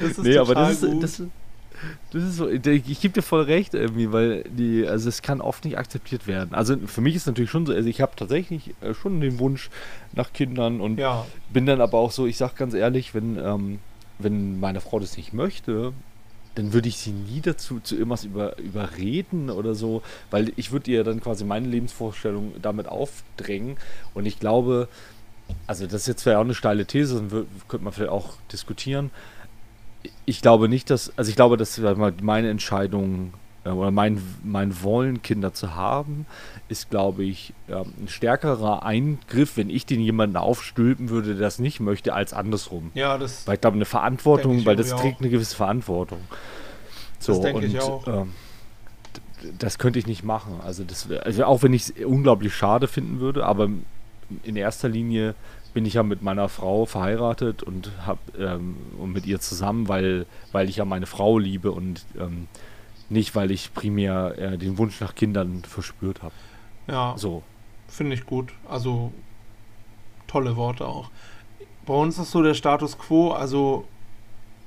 [0.00, 1.22] Das ist nee, aber das ist, das,
[2.10, 5.64] das ist so, ich gebe dir voll recht irgendwie, weil die, also es kann oft
[5.64, 6.52] nicht akzeptiert werden.
[6.52, 9.38] Also für mich ist es natürlich schon so, also ich habe tatsächlich äh, schon den
[9.38, 9.70] Wunsch
[10.12, 11.24] nach Kindern und ja.
[11.52, 13.78] bin dann aber auch so, ich sag ganz ehrlich, wenn, ähm,
[14.18, 15.92] wenn meine Frau das nicht möchte,
[16.54, 20.90] dann würde ich sie nie dazu zu irgendwas über, überreden oder so, weil ich würde
[20.90, 23.76] ihr dann quasi meine Lebensvorstellung damit aufdrängen
[24.14, 24.88] und ich glaube,
[25.66, 29.10] also das ist jetzt vielleicht auch eine steile These, dann könnte man vielleicht auch diskutieren.
[30.24, 31.80] Ich glaube nicht, dass, also ich glaube, dass
[32.20, 36.26] meine Entscheidung äh, oder mein, mein Wollen, Kinder zu haben,
[36.68, 41.78] ist, glaube ich, ein stärkerer Eingriff, wenn ich den jemanden aufstülpen würde, der das nicht
[41.80, 42.90] möchte, als andersrum.
[42.94, 43.46] Ja, das.
[43.46, 45.20] Weil ich glaube, eine Verantwortung, weil das trägt auch.
[45.20, 46.20] eine gewisse Verantwortung.
[47.20, 48.06] So, das denke und, ich auch.
[48.08, 48.32] Ähm,
[49.58, 50.60] das könnte ich nicht machen.
[50.64, 53.68] Also, das, also auch wenn ich es unglaublich schade finden würde, aber
[54.44, 55.34] in erster Linie
[55.74, 60.26] bin ich ja mit meiner Frau verheiratet und hab ähm, und mit ihr zusammen, weil,
[60.52, 62.46] weil ich ja meine Frau liebe und ähm,
[63.12, 66.34] nicht, weil ich primär äh, den Wunsch nach Kindern verspürt habe.
[66.88, 67.14] Ja.
[67.16, 67.42] So.
[67.88, 68.52] Finde ich gut.
[68.68, 69.12] Also
[70.26, 71.10] tolle Worte auch.
[71.86, 73.86] Bei uns ist so der Status quo, also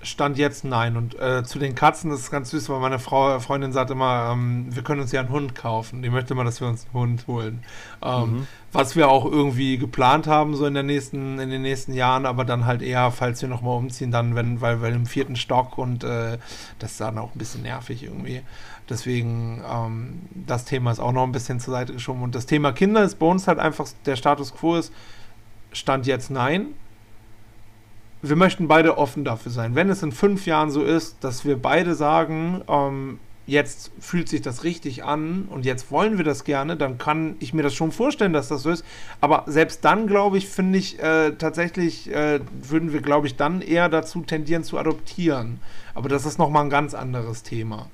[0.05, 0.97] Stand jetzt nein.
[0.97, 4.31] Und äh, zu den Katzen, das ist ganz süß, weil meine Frau, Freundin sagt immer,
[4.31, 6.01] ähm, wir können uns ja einen Hund kaufen.
[6.01, 7.63] Die möchte immer, dass wir uns einen Hund holen.
[8.01, 8.47] Ähm, mhm.
[8.75, 12.43] Was wir auch irgendwie geplant haben, so in, der nächsten, in den nächsten Jahren, aber
[12.43, 16.03] dann halt eher, falls wir nochmal umziehen, dann, wenn, weil wir im vierten Stock und
[16.03, 16.37] äh,
[16.79, 18.41] das ist dann auch ein bisschen nervig irgendwie.
[18.89, 22.21] Deswegen, ähm, das Thema ist auch noch ein bisschen zur Seite geschoben.
[22.21, 24.91] Und das Thema Kinder ist bei uns halt einfach, der Status quo ist,
[25.71, 26.67] Stand jetzt nein
[28.29, 29.75] wir möchten beide offen dafür sein.
[29.75, 34.41] Wenn es in fünf Jahren so ist, dass wir beide sagen, ähm, jetzt fühlt sich
[34.41, 37.91] das richtig an und jetzt wollen wir das gerne, dann kann ich mir das schon
[37.91, 38.83] vorstellen, dass das so ist.
[39.21, 43.61] Aber selbst dann, glaube ich, finde ich äh, tatsächlich, äh, würden wir, glaube ich, dann
[43.61, 45.59] eher dazu tendieren zu adoptieren.
[45.93, 47.87] Aber das ist nochmal ein ganz anderes Thema.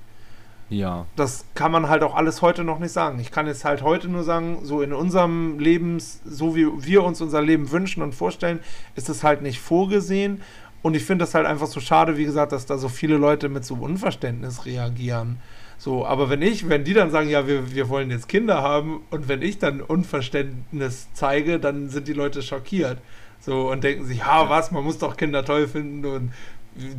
[0.71, 1.05] Ja.
[1.17, 3.19] Das kann man halt auch alles heute noch nicht sagen.
[3.19, 7.19] Ich kann jetzt halt heute nur sagen, so in unserem Leben, so wie wir uns
[7.19, 8.59] unser Leben wünschen und vorstellen,
[8.95, 10.41] ist es halt nicht vorgesehen.
[10.81, 13.49] Und ich finde das halt einfach so schade, wie gesagt, dass da so viele Leute
[13.49, 15.37] mit so Unverständnis reagieren.
[15.77, 19.01] So, aber wenn ich, wenn die dann sagen, ja, wir, wir wollen jetzt Kinder haben
[19.09, 22.99] und wenn ich dann Unverständnis zeige, dann sind die Leute schockiert.
[23.39, 26.33] So und denken sich, ja, was, man muss doch Kinder toll finden und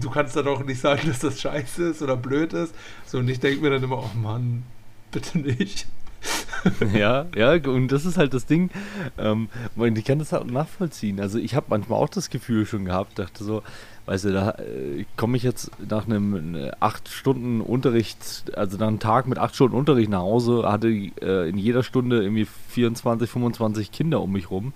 [0.01, 2.75] du kannst da doch nicht sagen, dass das scheiße ist oder blöd ist.
[3.07, 4.65] So, und ich denke mir dann immer, oh Mann,
[5.11, 5.87] bitte nicht.
[6.95, 8.71] ja, ja, und das ist halt das Ding.
[9.19, 11.21] Ähm, ich kann das halt nachvollziehen.
[11.21, 13.63] Also ich habe manchmal auch das Gefühl schon gehabt, dachte so,
[14.07, 18.89] weißt du, da äh, komme ich jetzt nach einem äh, acht Stunden Unterricht, also nach
[18.89, 23.29] einem Tag mit acht Stunden Unterricht nach Hause, hatte äh, in jeder Stunde irgendwie 24,
[23.29, 24.73] 25 Kinder um mich rum,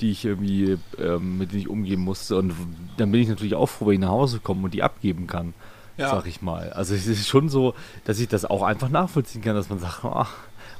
[0.00, 2.36] die ich irgendwie, ähm, mit denen ich umgehen musste.
[2.36, 2.54] Und
[2.96, 5.54] dann bin ich natürlich auch froh, wenn ich nach Hause komme und die abgeben kann,
[5.96, 6.10] ja.
[6.10, 6.70] sag ich mal.
[6.70, 7.74] Also es ist schon so,
[8.04, 10.34] dass ich das auch einfach nachvollziehen kann, dass man sagt, ach,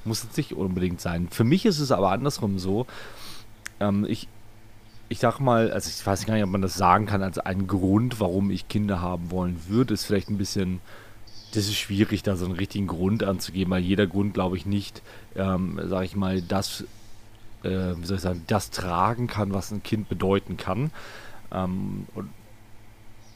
[0.04, 1.28] muss jetzt nicht unbedingt sein.
[1.30, 2.86] Für mich ist es aber andersrum so,
[3.80, 4.28] ähm, ich,
[5.08, 7.66] ich sag mal, also ich weiß gar nicht, ob man das sagen kann, als ein
[7.66, 10.80] Grund, warum ich Kinder haben wollen würde, ist vielleicht ein bisschen,
[11.52, 15.02] das ist schwierig, da so einen richtigen Grund anzugeben, weil jeder Grund, glaube ich, nicht,
[15.34, 16.84] ähm, sag ich mal, das,
[17.62, 20.90] äh, wie soll ich sagen, das tragen kann, was ein Kind bedeuten kann.
[21.50, 22.28] Ähm, und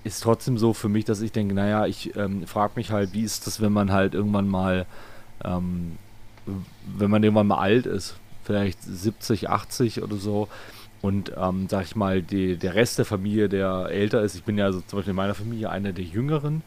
[0.04, 3.22] ist trotzdem so für mich, dass ich denke, naja, ich ähm, frage mich halt, wie
[3.22, 4.86] ist das, wenn man halt irgendwann mal,
[5.44, 5.96] ähm,
[6.46, 10.48] wenn man irgendwann mal alt ist, vielleicht 70, 80 oder so,
[11.02, 14.56] und ähm, sag ich mal, die, der Rest der Familie, der älter ist, ich bin
[14.56, 16.62] ja also zum Beispiel in meiner Familie einer der Jüngeren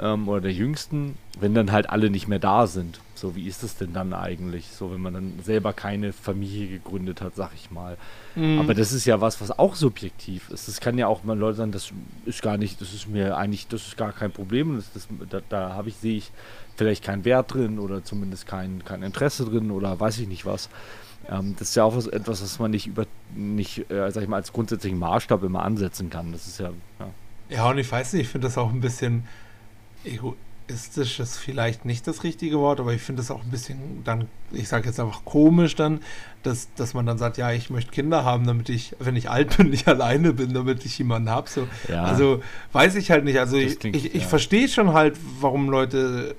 [0.00, 3.00] ähm, oder der Jüngsten, wenn dann halt alle nicht mehr da sind.
[3.18, 4.68] So, wie ist es denn dann eigentlich?
[4.68, 7.96] So, wenn man dann selber keine Familie gegründet hat, sag ich mal.
[8.34, 8.58] Mhm.
[8.58, 10.68] Aber das ist ja was, was auch subjektiv ist.
[10.68, 11.92] Das kann ja auch mal Leute sagen, das
[12.24, 14.76] ist gar nicht, das ist mir eigentlich, das ist gar kein Problem.
[14.76, 16.30] Das, das, da da habe ich, sehe ich
[16.76, 20.68] vielleicht keinen Wert drin oder zumindest kein, kein Interesse drin oder weiß ich nicht was.
[21.28, 24.28] Ähm, das ist ja auch was, etwas, was man nicht über nicht, äh, sag ich
[24.28, 26.32] mal, als grundsätzlichen Maßstab immer ansetzen kann.
[26.32, 26.70] Das ist ja.
[26.98, 27.10] Ja,
[27.48, 29.26] ja und ich weiß nicht, ich finde das auch ein bisschen
[30.68, 34.28] egoistisch ist vielleicht nicht das richtige Wort, aber ich finde es auch ein bisschen dann,
[34.52, 36.00] ich sage jetzt einfach komisch dann,
[36.42, 39.56] dass, dass man dann sagt, ja, ich möchte Kinder haben, damit ich, wenn ich alt
[39.56, 41.48] bin, nicht alleine bin, damit ich jemanden habe.
[41.48, 41.66] So.
[41.88, 42.04] Ja.
[42.04, 42.42] Also
[42.72, 43.38] weiß ich halt nicht.
[43.38, 44.28] Also ich, ich, ich ja.
[44.28, 46.34] verstehe schon halt, warum Leute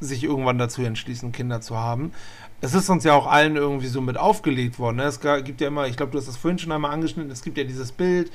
[0.00, 2.12] sich irgendwann dazu entschließen, Kinder zu haben
[2.60, 4.96] es ist uns ja auch allen irgendwie so mit aufgelegt worden.
[4.96, 5.02] Ne?
[5.02, 7.58] Es gibt ja immer, ich glaube, du hast das vorhin schon einmal angeschnitten, es gibt
[7.58, 8.32] ja dieses Bild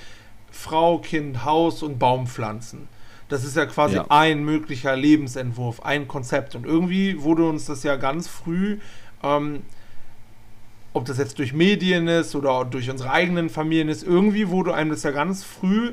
[0.51, 2.88] Frau, Kind, Haus und Baumpflanzen.
[3.30, 4.05] Das ist ja quasi ja.
[4.09, 6.55] ein möglicher Lebensentwurf, ein Konzept.
[6.55, 8.80] Und irgendwie wurde uns das ja ganz früh,
[9.23, 9.61] ähm,
[10.93, 14.89] ob das jetzt durch Medien ist oder durch unsere eigenen Familien ist, irgendwie wurde einem
[14.89, 15.91] das ja ganz früh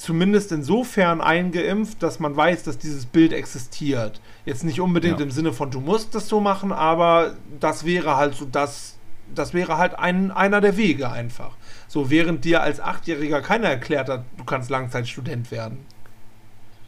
[0.00, 4.20] zumindest insofern eingeimpft, dass man weiß, dass dieses Bild existiert.
[4.46, 5.24] Jetzt nicht unbedingt ja.
[5.26, 8.96] im Sinne von, du musst das so machen, aber das wäre halt so das,
[9.34, 11.54] das wäre halt ein, einer der Wege einfach.
[11.86, 15.84] So, während dir als Achtjähriger keiner erklärt hat, du kannst Langzeitstudent werden.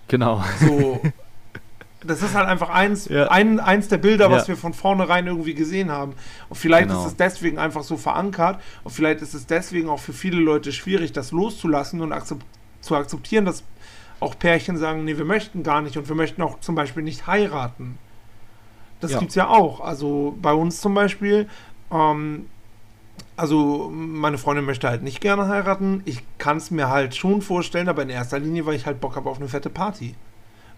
[0.09, 0.43] Genau.
[0.61, 1.01] So,
[2.05, 3.29] das ist halt einfach eins, ja.
[3.29, 6.15] ein, eins der Bilder, was wir von vornherein irgendwie gesehen haben.
[6.49, 7.01] Und vielleicht genau.
[7.01, 10.73] ist es deswegen einfach so verankert und vielleicht ist es deswegen auch für viele Leute
[10.73, 12.51] schwierig, das loszulassen und akzeptieren
[12.83, 13.65] zu akzeptieren, dass
[14.21, 17.27] auch Pärchen sagen, nee, wir möchten gar nicht und wir möchten auch zum Beispiel nicht
[17.27, 17.99] heiraten.
[19.01, 19.19] Das ja.
[19.19, 19.81] gibt es ja auch.
[19.81, 21.49] Also bei uns zum Beispiel,
[21.91, 22.47] ähm,
[23.37, 26.03] also meine Freundin möchte halt nicht gerne heiraten.
[26.05, 29.17] Ich kann es mir halt schon vorstellen, aber in erster Linie, weil ich halt Bock
[29.17, 30.15] habe auf eine fette Party.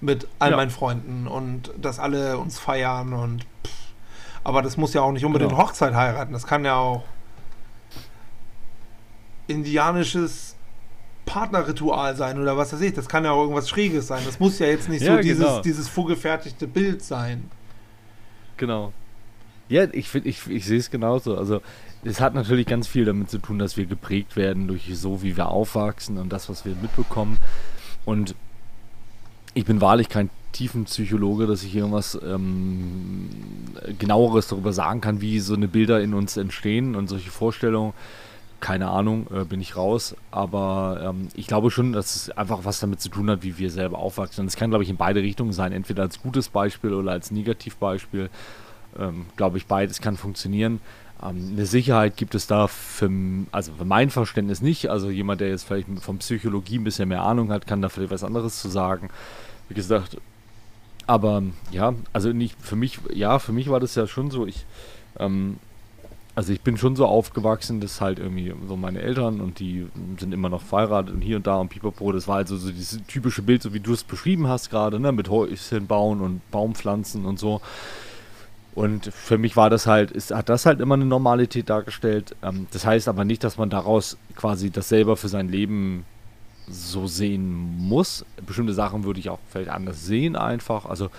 [0.00, 0.57] Mit all ja.
[0.57, 3.70] meinen Freunden und dass alle uns feiern und pff.
[4.42, 5.62] aber das muss ja auch nicht unbedingt genau.
[5.62, 6.32] Hochzeit heiraten.
[6.32, 7.05] Das kann ja auch
[9.46, 10.57] indianisches
[11.26, 12.92] Partnerritual sein oder was weiß ich.
[12.92, 14.22] Das kann ja auch irgendwas Schräges sein.
[14.24, 15.61] Das muss ja jetzt nicht ja, so dieses, genau.
[15.61, 17.50] dieses vorgefertigte Bild sein.
[18.57, 18.92] Genau.
[19.68, 21.36] Ja, ich, ich, ich sehe es genauso.
[21.36, 21.62] Also
[22.05, 25.36] es hat natürlich ganz viel damit zu tun, dass wir geprägt werden durch so, wie
[25.36, 27.38] wir aufwachsen und das, was wir mitbekommen.
[28.05, 28.34] Und
[29.55, 33.30] ich bin wahrlich kein Tiefenpsychologe, dass ich irgendwas ähm,
[33.98, 37.92] genaueres darüber sagen kann, wie so eine Bilder in uns entstehen und solche Vorstellungen
[38.64, 40.16] keine Ahnung, äh, bin ich raus.
[40.30, 43.70] Aber ähm, ich glaube schon, dass es einfach was damit zu tun hat, wie wir
[43.70, 44.40] selber aufwachsen.
[44.40, 45.72] Und es kann, glaube ich, in beide Richtungen sein.
[45.72, 48.30] Entweder als gutes Beispiel oder als Negativbeispiel.
[48.98, 50.80] Ähm, glaube ich, beides kann funktionieren.
[51.25, 53.11] Ähm, eine Sicherheit gibt es da für,
[53.53, 54.89] also für mein Verständnis nicht.
[54.91, 58.12] Also jemand, der jetzt vielleicht von Psychologie ein bisschen mehr Ahnung hat, kann da vielleicht
[58.12, 59.09] was anderes zu sagen.
[59.68, 60.18] Wie gesagt,
[61.07, 64.47] aber ja, also nicht für mich, ja, für mich war das ja schon so.
[64.47, 64.66] Ich
[65.18, 65.59] ähm,
[66.37, 69.87] also ich bin schon so aufgewachsen, dass halt irgendwie so meine Eltern und die
[70.18, 73.01] sind immer noch verheiratet und hier und da und pipapo, das war also so dieses
[73.07, 77.25] typische Bild, so wie du es beschrieben hast gerade, ne, mit Häuschen bauen und Baumpflanzen
[77.25, 77.61] und so.
[78.75, 82.35] Und für mich war das halt, ist, hat das halt immer eine Normalität dargestellt.
[82.43, 86.05] Ähm, das heißt aber nicht, dass man daraus quasi das selber für sein Leben
[86.68, 88.25] so sehen muss.
[88.47, 90.87] Bestimmte Sachen würde ich auch vielleicht anders sehen einfach.
[90.87, 91.11] Also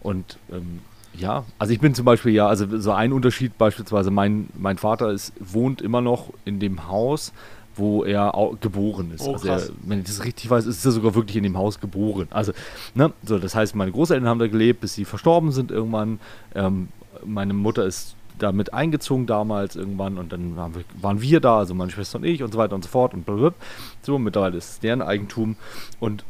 [0.00, 0.80] und ähm,
[1.14, 5.10] ja, also ich bin zum Beispiel ja, also so ein Unterschied beispielsweise, mein, mein Vater
[5.10, 7.32] ist, wohnt immer noch in dem Haus,
[7.78, 9.26] wo er geboren ist.
[9.26, 11.80] Oh, also er, wenn ich das richtig weiß, ist er sogar wirklich in dem Haus
[11.80, 12.28] geboren.
[12.30, 12.52] Also,
[12.94, 16.20] ne, so, das heißt, meine Großeltern haben da gelebt, bis sie verstorben sind irgendwann.
[16.54, 16.88] Ähm,
[17.24, 21.90] meine Mutter ist damit eingezogen damals irgendwann und dann wir, waren wir da, also meine
[21.90, 23.58] Schwester und ich und so weiter und so fort und blablabla.
[24.02, 25.56] so, mittlerweile ist es deren Eigentum
[26.00, 26.24] und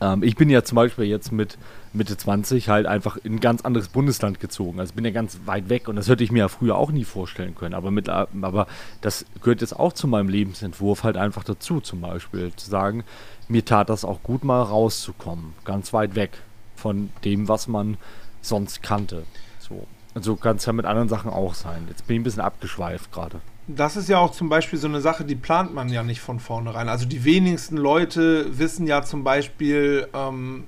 [0.00, 1.58] ähm, ich bin ja zum Beispiel jetzt mit
[1.92, 4.80] Mitte 20 halt einfach in ein ganz anderes Bundesland gezogen.
[4.80, 7.04] Also bin ja ganz weit weg und das hätte ich mir ja früher auch nie
[7.04, 7.74] vorstellen können.
[7.74, 8.66] Aber, mit, aber
[9.00, 13.04] das gehört jetzt auch zu meinem Lebensentwurf halt einfach dazu, zum Beispiel zu sagen,
[13.48, 16.38] mir tat das auch gut mal rauszukommen, ganz weit weg
[16.76, 17.96] von dem, was man
[18.40, 19.24] sonst kannte.
[19.58, 19.86] So.
[20.14, 21.86] Und so kann es ja mit anderen Sachen auch sein.
[21.88, 23.40] Jetzt bin ich ein bisschen abgeschweift gerade.
[23.66, 26.40] Das ist ja auch zum Beispiel so eine Sache, die plant man ja nicht von
[26.40, 26.88] vornherein.
[26.88, 30.64] Also die wenigsten Leute wissen ja zum Beispiel ähm,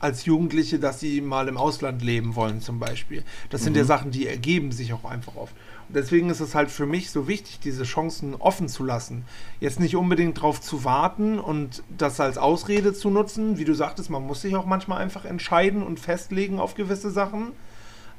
[0.00, 3.24] als Jugendliche, dass sie mal im Ausland leben wollen zum Beispiel.
[3.50, 3.78] Das sind mhm.
[3.78, 5.54] ja Sachen, die ergeben sich auch einfach oft.
[5.88, 9.24] Und deswegen ist es halt für mich so wichtig, diese Chancen offen zu lassen.
[9.58, 13.58] Jetzt nicht unbedingt darauf zu warten und das als Ausrede zu nutzen.
[13.58, 17.52] Wie du sagtest, man muss sich auch manchmal einfach entscheiden und festlegen auf gewisse Sachen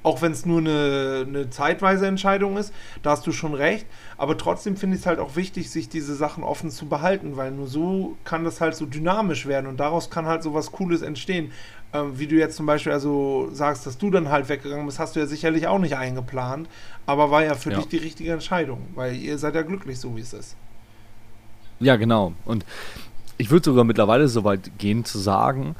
[0.03, 2.73] auch wenn es nur eine, eine zeitweise Entscheidung ist,
[3.03, 3.85] da hast du schon recht.
[4.17, 7.51] Aber trotzdem finde ich es halt auch wichtig, sich diese Sachen offen zu behalten, weil
[7.51, 11.01] nur so kann das halt so dynamisch werden und daraus kann halt so was Cooles
[11.01, 11.51] entstehen.
[11.91, 15.15] Ähm, wie du jetzt zum Beispiel also sagst, dass du dann halt weggegangen bist, hast
[15.15, 16.69] du ja sicherlich auch nicht eingeplant,
[17.05, 17.77] aber war ja für ja.
[17.77, 20.55] dich die richtige Entscheidung, weil ihr seid ja glücklich, so wie es ist.
[21.79, 22.33] Ja, genau.
[22.45, 22.63] Und
[23.37, 25.75] ich würde sogar mittlerweile so weit gehen zu sagen,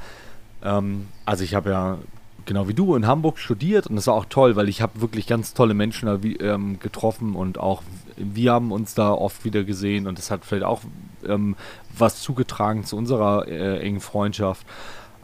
[0.64, 1.98] ähm, also ich habe ja
[2.46, 5.26] genau wie du in Hamburg studiert und das war auch toll, weil ich habe wirklich
[5.26, 7.82] ganz tolle Menschen da wie, ähm, getroffen und auch
[8.16, 10.82] wir haben uns da oft wieder gesehen und das hat vielleicht auch
[11.26, 11.56] ähm,
[11.96, 14.66] was zugetragen zu unserer äh, engen Freundschaft.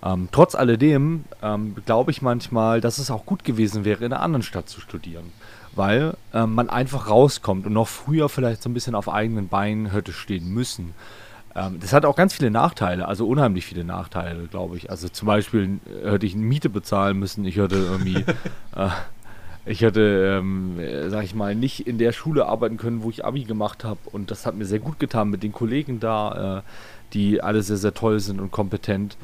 [0.02, 4.22] Ähm, trotz alledem ähm, glaube ich manchmal, dass es auch gut gewesen wäre, in einer
[4.22, 5.32] anderen Stadt zu studieren,
[5.74, 9.90] weil ähm, man einfach rauskommt und noch früher vielleicht so ein bisschen auf eigenen Beinen
[9.90, 10.94] hätte stehen müssen.
[11.56, 14.90] Ähm, das hat auch ganz viele Nachteile, also unheimlich viele Nachteile, glaube ich.
[14.90, 18.16] Also zum Beispiel äh, hätte ich eine Miete bezahlen müssen, ich hätte irgendwie,
[18.76, 18.88] äh,
[19.64, 20.78] ich hätte, ähm,
[21.08, 23.98] sag ich mal, nicht in der Schule arbeiten können, wo ich Abi gemacht habe.
[24.12, 26.62] Und das hat mir sehr gut getan mit den Kollegen da, äh,
[27.14, 29.16] die alle sehr, sehr toll sind und kompetent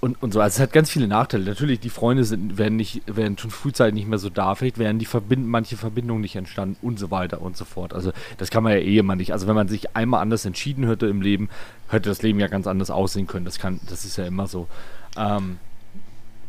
[0.00, 0.40] und, und so.
[0.40, 1.44] Also es hat ganz viele Nachteile.
[1.44, 4.54] Natürlich, die Freunde sind, werden, nicht, werden schon frühzeitig nicht mehr so da.
[4.54, 7.92] Vielleicht werden die Verbind manche Verbindungen nicht entstanden und so weiter und so fort.
[7.92, 9.32] Also das kann man ja eh immer nicht.
[9.32, 11.50] Also wenn man sich einmal anders entschieden hätte im Leben,
[11.88, 13.44] hätte das Leben ja ganz anders aussehen können.
[13.44, 14.68] Das kann, das ist ja immer so.
[15.16, 15.58] Ähm,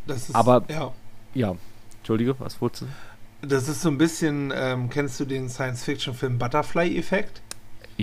[0.08, 0.94] ist, aber ja.
[1.34, 1.56] ja,
[2.00, 3.48] Entschuldige, was wolltest du?
[3.48, 7.42] Das ist so ein bisschen, ähm, kennst du den Science-Fiction-Film Butterfly-Effekt?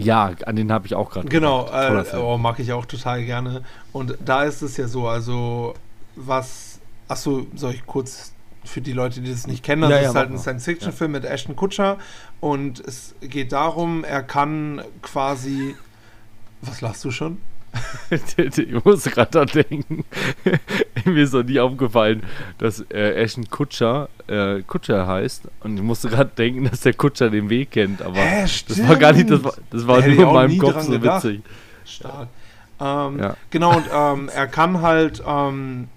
[0.04, 1.28] Ja, an den habe ich auch gerade.
[1.28, 3.62] Genau, äh, oh, mag ich auch total gerne.
[3.92, 5.74] Und da ist es ja so, also
[6.16, 8.32] was, achso, soll ich kurz
[8.64, 11.20] für die Leute, die das nicht kennen, das ja, ist ja, halt ein Science-Fiction-Film ja.
[11.20, 11.98] mit Ashton Kutscher
[12.40, 15.74] und es geht darum, er kann quasi,
[16.60, 17.38] was lachst du schon?
[18.10, 20.04] ich muss gerade da denken.
[21.14, 22.22] Mir ist noch nie aufgefallen,
[22.58, 25.48] dass äh, Ashton Kutscher äh, Kutscher heißt.
[25.60, 28.02] Und ich musste gerade denken, dass der Kutscher den Weg kennt.
[28.02, 30.92] Aber Hä, das war gar nicht, das war, das war nur in meinem Kopf so
[30.92, 31.24] gedacht.
[31.24, 31.42] witzig.
[31.84, 32.28] Stark.
[32.80, 33.36] Ähm, ja.
[33.50, 35.88] Genau, und ähm, er kann halt, ähm,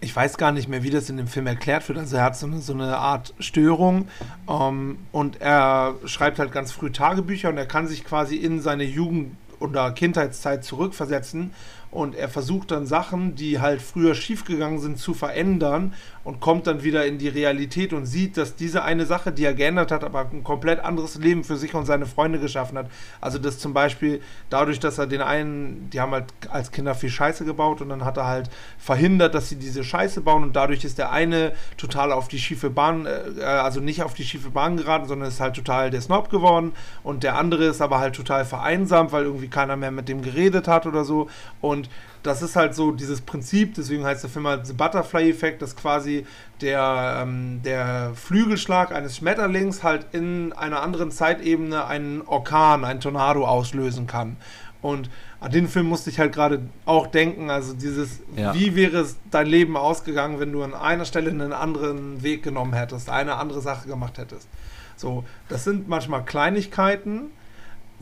[0.00, 1.98] ich weiß gar nicht mehr, wie das in dem Film erklärt wird.
[1.98, 4.08] Also er hat so eine, so eine Art Störung
[4.48, 8.84] ähm, und er schreibt halt ganz früh Tagebücher und er kann sich quasi in seine
[8.84, 11.52] Jugend oder Kindheitszeit zurückversetzen
[11.92, 15.92] und er versucht dann Sachen, die halt früher schiefgegangen sind, zu verändern
[16.24, 19.54] und kommt dann wieder in die Realität und sieht, dass diese eine Sache, die er
[19.54, 22.86] geändert hat, aber ein komplett anderes Leben für sich und seine Freunde geschaffen hat.
[23.20, 27.10] Also das zum Beispiel dadurch, dass er den einen, die haben halt als Kinder viel
[27.10, 30.84] Scheiße gebaut und dann hat er halt verhindert, dass sie diese Scheiße bauen und dadurch
[30.84, 34.76] ist der eine total auf die schiefe Bahn, äh, also nicht auf die schiefe Bahn
[34.76, 38.44] geraten, sondern ist halt total der Snob geworden und der andere ist aber halt total
[38.44, 41.28] vereinsamt, weil irgendwie keiner mehr mit dem geredet hat oder so
[41.60, 41.88] und
[42.22, 46.26] das ist halt so dieses Prinzip, deswegen heißt der Film halt The Butterfly-Effekt, dass quasi
[46.60, 53.44] der, ähm, der Flügelschlag eines Schmetterlings halt in einer anderen Zeitebene einen Orkan, einen Tornado
[53.44, 54.36] auslösen kann.
[54.82, 55.10] Und
[55.40, 58.52] an den Film musste ich halt gerade auch denken, also dieses, ja.
[58.54, 63.08] wie wäre dein Leben ausgegangen, wenn du an einer Stelle einen anderen Weg genommen hättest,
[63.08, 64.48] eine andere Sache gemacht hättest.
[64.96, 67.30] So, das sind manchmal Kleinigkeiten,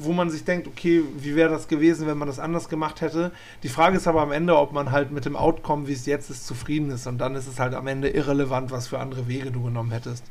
[0.05, 3.32] wo man sich denkt, okay, wie wäre das gewesen, wenn man das anders gemacht hätte.
[3.62, 6.30] Die Frage ist aber am Ende, ob man halt mit dem Outcome, wie es jetzt
[6.30, 7.07] ist, zufrieden ist.
[7.07, 10.24] Und dann ist es halt am Ende irrelevant, was für andere Wege du genommen hättest.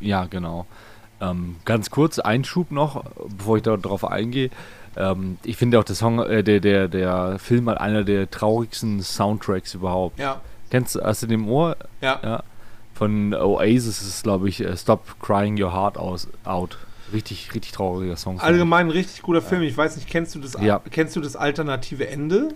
[0.00, 0.66] Ja, genau.
[1.20, 3.04] Ähm, ganz kurz, Einschub noch,
[3.36, 4.50] bevor ich darauf eingehe.
[4.96, 9.02] Ähm, ich finde auch der Song, äh, der, der, der Film hat einer der traurigsten
[9.02, 10.18] Soundtracks überhaupt.
[10.18, 10.40] Ja.
[10.70, 11.76] Kennst du, hast du den im Ohr?
[12.00, 12.20] Ja.
[12.22, 12.42] ja.
[12.94, 16.78] Von Oasis ist, glaube ich, uh, Stop Crying Your Heart Out.
[17.12, 18.40] Richtig, richtig trauriger Song.
[18.40, 19.62] Allgemein ein richtig guter Film.
[19.62, 20.80] Ich weiß nicht, kennst du das, ja.
[20.90, 22.54] kennst du das alternative Ende?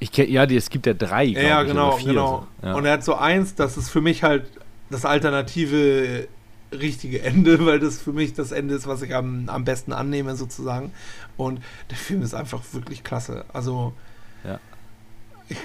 [0.00, 1.24] Ich kenn, ja, die, es gibt ja drei.
[1.24, 2.46] Ja, genau, genau.
[2.62, 2.66] So.
[2.66, 2.74] Ja.
[2.74, 4.44] Und er hat so eins, das ist für mich halt
[4.88, 6.26] das alternative
[6.72, 10.36] richtige Ende, weil das für mich das Ende ist, was ich am, am besten annehme,
[10.36, 10.92] sozusagen.
[11.36, 13.44] Und der Film ist einfach wirklich klasse.
[13.52, 13.92] Also,
[14.44, 14.58] ja.
[15.48, 15.58] ich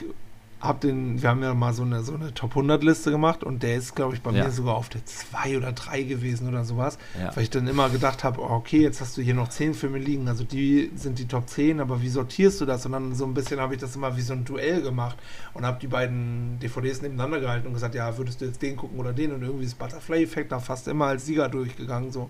[0.68, 3.63] hab den, wir haben ja mal so eine, so eine Top 100 Liste gemacht und
[3.63, 4.45] der ist, glaube ich, bei ja.
[4.45, 7.36] mir sogar auf der 2 oder 3 gewesen oder sowas, ja.
[7.36, 9.97] weil ich dann immer gedacht habe, oh, okay, jetzt hast du hier noch 10 Filme
[9.97, 12.86] liegen, also die sind die Top 10, aber wie sortierst du das?
[12.86, 15.18] Und dann so ein bisschen habe ich das immer wie so ein Duell gemacht
[15.53, 18.99] und habe die beiden DVDs nebeneinander gehalten und gesagt, ja, würdest du jetzt den gucken
[18.99, 19.32] oder den?
[19.32, 22.30] Und irgendwie ist Butterfly-Effekt da fast immer als Sieger durchgegangen, so.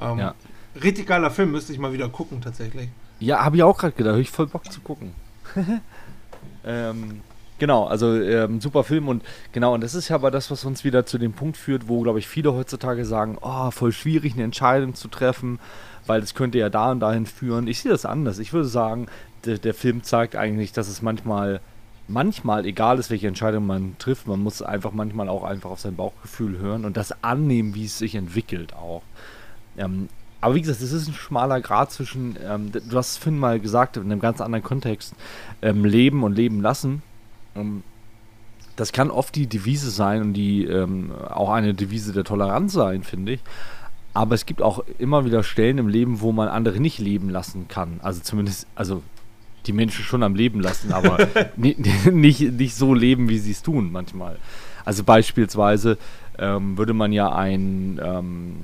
[0.00, 0.34] Ähm, ja.
[0.82, 2.88] Richtig geiler Film, müsste ich mal wieder gucken, tatsächlich.
[3.18, 5.12] Ja, habe ich auch gerade gedacht, habe ich voll Bock zu gucken.
[6.64, 7.20] ähm,
[7.60, 10.82] Genau, also ähm, super Film und genau, und das ist ja aber das, was uns
[10.82, 14.44] wieder zu dem Punkt führt, wo, glaube ich, viele heutzutage sagen, oh, voll schwierig, eine
[14.44, 15.60] Entscheidung zu treffen,
[16.06, 17.68] weil das könnte ja da und dahin führen.
[17.68, 18.38] Ich sehe das anders.
[18.38, 19.08] Ich würde sagen,
[19.44, 21.60] der, der Film zeigt eigentlich, dass es manchmal,
[22.08, 25.96] manchmal, egal ist, welche Entscheidung man trifft, man muss einfach manchmal auch einfach auf sein
[25.96, 29.02] Bauchgefühl hören und das annehmen, wie es sich entwickelt auch.
[29.76, 30.08] Ähm,
[30.40, 33.60] aber wie gesagt, es ist ein schmaler Grad zwischen, ähm, du hast es Finn mal
[33.60, 35.12] gesagt, in einem ganz anderen Kontext,
[35.60, 37.02] ähm, Leben und Leben lassen.
[37.56, 37.82] Ähm,
[38.76, 43.02] das kann oft die Devise sein und die ähm, auch eine Devise der Toleranz sein,
[43.02, 43.40] finde ich.
[44.12, 47.68] Aber es gibt auch immer wieder Stellen im Leben, wo man andere nicht leben lassen
[47.68, 48.00] kann.
[48.02, 49.02] Also zumindest, also
[49.66, 51.18] die Menschen schon am Leben lassen, aber
[51.56, 51.78] nicht,
[52.12, 54.38] nicht, nicht so leben, wie sie es tun manchmal.
[54.84, 55.98] Also beispielsweise
[56.38, 58.56] ähm, würde man ja ein ähm,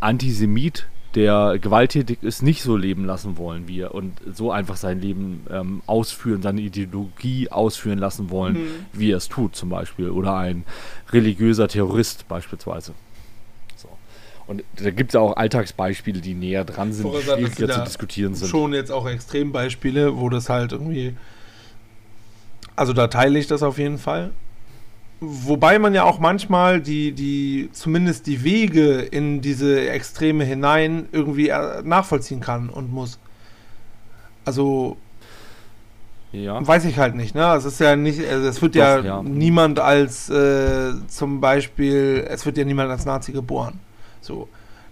[0.00, 5.00] Antisemit der gewalttätig ist, nicht so leben lassen wollen wie er und so einfach sein
[5.00, 8.86] Leben ähm, ausführen, seine Ideologie ausführen lassen wollen, mhm.
[8.92, 10.10] wie er es tut zum Beispiel.
[10.10, 10.64] Oder ein
[11.12, 12.92] religiöser Terrorist beispielsweise.
[13.76, 13.88] So.
[14.46, 18.48] Und da gibt es auch Alltagsbeispiele, die näher dran sind, die schwieriger zu diskutieren sind.
[18.48, 21.14] Schon jetzt auch Extrembeispiele, wo das halt irgendwie.
[22.76, 24.32] Also da teile ich das auf jeden Fall.
[25.26, 31.48] Wobei man ja auch manchmal die, die, zumindest die Wege in diese Extreme hinein irgendwie
[31.48, 33.18] äh, nachvollziehen kann und muss.
[34.44, 34.96] Also,
[36.32, 36.66] ja.
[36.66, 37.54] weiß ich halt nicht, ne?
[37.54, 42.26] Es ist ja nicht, also es wird Doch, ja, ja, niemand als äh, zum Beispiel,
[42.28, 43.80] es wird ja niemand als Nazi geboren.
[44.20, 44.48] So.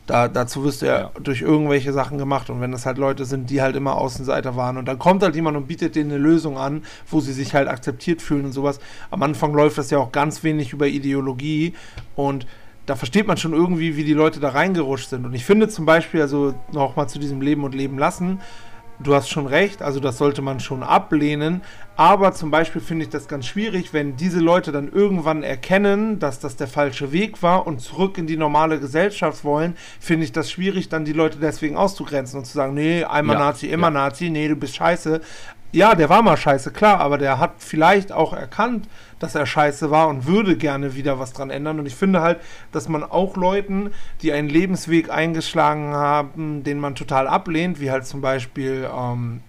[0.06, 2.50] Da, dazu wirst du ja, ja, durch irgendwelche Sachen gemacht.
[2.50, 5.36] Und wenn das halt Leute sind, die halt immer Außenseiter waren und dann kommt halt
[5.36, 8.80] jemand und bietet denen eine Lösung an, wo sie sich halt akzeptiert fühlen und sowas.
[9.10, 11.74] Am Anfang läuft das ja auch ganz wenig über Ideologie
[12.16, 12.46] und
[12.86, 15.24] da versteht man schon irgendwie, wie die Leute da reingerutscht sind.
[15.24, 18.40] Und ich finde zum Beispiel, also nochmal zu diesem Leben und Leben lassen,
[19.02, 21.62] du hast schon recht, also das sollte man schon ablehnen.
[21.96, 26.40] Aber zum Beispiel finde ich das ganz schwierig, wenn diese Leute dann irgendwann erkennen, dass
[26.40, 30.50] das der falsche Weg war und zurück in die normale Gesellschaft wollen, finde ich das
[30.50, 33.90] schwierig, dann die Leute deswegen auszugrenzen und zu sagen, nee, einmal ja, Nazi, immer ja.
[33.92, 35.20] Nazi, nee, du bist scheiße.
[35.72, 38.88] Ja, der war mal scheiße, klar, aber der hat vielleicht auch erkannt,
[39.22, 41.78] dass er scheiße war und würde gerne wieder was dran ändern.
[41.78, 42.40] Und ich finde halt,
[42.72, 48.06] dass man auch Leuten, die einen Lebensweg eingeschlagen haben, den man total ablehnt, wie halt
[48.06, 49.40] zum Beispiel ähm,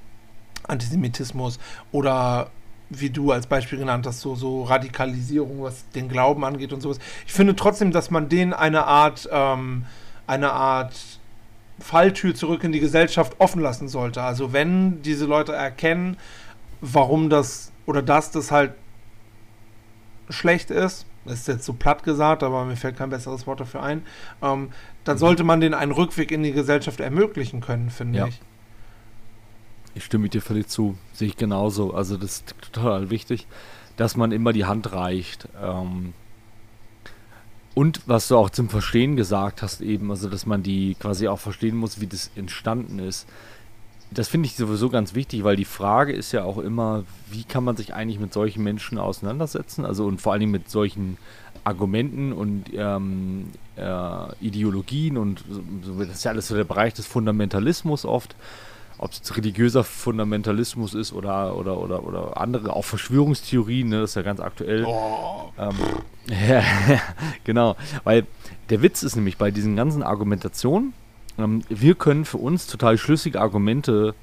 [0.68, 1.60] Antisemitismus
[1.92, 2.52] oder
[2.90, 7.00] wie du als Beispiel genannt hast, so, so Radikalisierung, was den Glauben angeht und sowas.
[7.26, 9.86] Ich finde trotzdem, dass man denen eine Art, ähm,
[10.28, 10.94] eine Art
[11.80, 14.22] Falltür zurück in die Gesellschaft offen lassen sollte.
[14.22, 16.18] Also wenn diese Leute erkennen,
[16.82, 18.74] warum das oder dass das halt
[20.30, 23.84] schlecht ist, das ist jetzt so platt gesagt, aber mir fällt kein besseres Wort dafür
[23.84, 24.04] ein,
[24.42, 24.70] ähm,
[25.04, 25.20] dann mhm.
[25.20, 28.28] sollte man denen einen Rückweg in die Gesellschaft ermöglichen können, finde ja.
[28.28, 28.42] ich.
[29.96, 31.94] Ich stimme dir völlig zu, sehe ich genauso.
[31.94, 33.48] Also das ist total wichtig,
[33.96, 35.48] dass man immer die Hand reicht.
[35.62, 36.14] Ähm,
[37.76, 41.40] und was du auch zum Verstehen gesagt hast eben, also dass man die quasi auch
[41.40, 43.28] verstehen muss, wie das entstanden ist
[44.14, 47.64] das finde ich sowieso ganz wichtig, weil die Frage ist ja auch immer, wie kann
[47.64, 49.86] man sich eigentlich mit solchen Menschen auseinandersetzen?
[49.86, 51.18] Also und vor allen Dingen mit solchen
[51.64, 53.46] Argumenten und ähm,
[53.76, 55.44] äh, Ideologien und
[55.84, 58.36] so, das ist ja alles so der Bereich des Fundamentalismus oft.
[59.00, 64.16] Ob es religiöser Fundamentalismus ist oder, oder, oder, oder andere, auch Verschwörungstheorien, ne, das ist
[64.16, 64.86] ja ganz aktuell.
[64.86, 65.52] Oh.
[65.58, 65.76] Ähm,
[66.48, 66.64] ja,
[67.44, 68.26] genau, weil
[68.70, 70.94] der Witz ist nämlich bei diesen ganzen Argumentationen,
[71.38, 74.16] ähm, wir können für uns total schlüssige Argumente,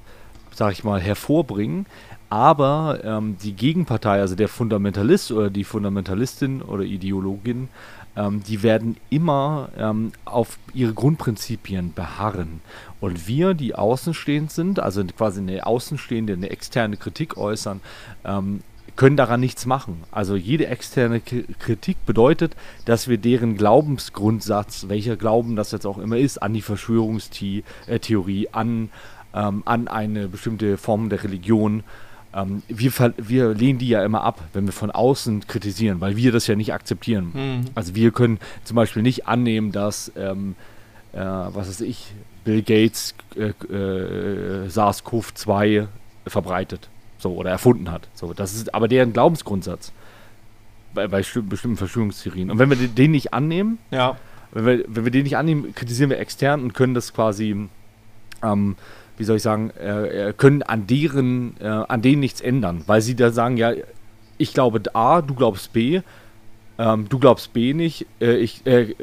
[0.53, 1.85] sag ich mal, hervorbringen,
[2.29, 7.67] aber ähm, die Gegenpartei, also der Fundamentalist oder die Fundamentalistin oder Ideologin,
[8.15, 12.61] ähm, die werden immer ähm, auf ihre Grundprinzipien beharren.
[12.99, 17.81] Und wir, die außenstehend sind, also quasi eine außenstehende, eine externe Kritik äußern,
[18.23, 18.61] ähm,
[18.95, 20.03] können daran nichts machen.
[20.11, 26.17] Also jede externe Kritik bedeutet, dass wir deren Glaubensgrundsatz, welcher Glauben das jetzt auch immer
[26.17, 28.89] ist, an die Verschwörungstheorie, äh, an,
[29.33, 31.83] ähm, an eine bestimmte Form der Religion,
[32.33, 36.31] ähm, wir, wir lehnen die ja immer ab, wenn wir von außen kritisieren, weil wir
[36.31, 37.31] das ja nicht akzeptieren.
[37.33, 37.65] Mhm.
[37.75, 40.55] Also wir können zum Beispiel nicht annehmen, dass, ähm,
[41.13, 42.13] äh, was weiß ich,
[42.43, 45.87] Bill Gates äh, äh, SARS-CoV-2
[46.25, 46.89] verbreitet
[47.21, 48.07] so oder erfunden hat.
[48.13, 49.91] So, das ist aber deren Glaubensgrundsatz
[50.93, 52.51] bei, bei bestimmten Verschwörungstheorien.
[52.51, 54.17] Und wenn wir den nicht annehmen, ja.
[54.51, 57.69] wenn, wir, wenn wir den nicht annehmen, kritisieren wir extern und können das quasi
[58.43, 58.75] ähm,
[59.21, 63.01] wie soll ich sagen, äh, äh, können an deren, äh, an denen nichts ändern, weil
[63.01, 63.71] sie da sagen, ja,
[64.39, 66.01] ich glaube A, du glaubst B,
[66.79, 68.95] ähm, du glaubst B nicht, äh, ich, äh,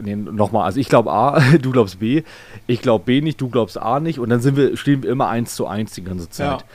[0.00, 2.22] nee, nochmal, also ich glaube A, du glaubst B,
[2.66, 5.28] ich glaube B nicht, du glaubst A nicht und dann sind wir, stehen wir immer
[5.28, 6.62] eins zu eins die ganze Zeit.
[6.62, 6.66] Ja.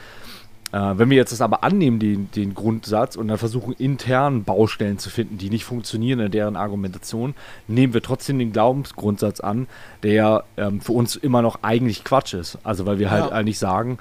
[0.72, 4.98] Äh, wenn wir jetzt das aber annehmen, den, den Grundsatz, und dann versuchen, intern Baustellen
[4.98, 7.34] zu finden, die nicht funktionieren in deren Argumentation,
[7.68, 9.66] nehmen wir trotzdem den Glaubensgrundsatz an,
[10.02, 12.58] der ähm, für uns immer noch eigentlich Quatsch ist.
[12.64, 13.32] Also, weil wir halt ja.
[13.32, 13.98] eigentlich sagen,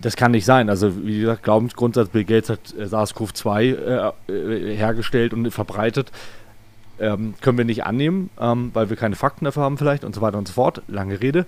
[0.00, 0.68] das kann nicht sein.
[0.68, 6.12] Also, wie gesagt, Glaubensgrundsatz, Bill Gates hat äh, SARS-CoV-2 äh, äh, hergestellt und verbreitet.
[7.00, 10.20] Ähm, können wir nicht annehmen, ähm, weil wir keine Fakten dafür haben vielleicht und so
[10.20, 10.82] weiter und so fort.
[10.86, 11.46] Lange Rede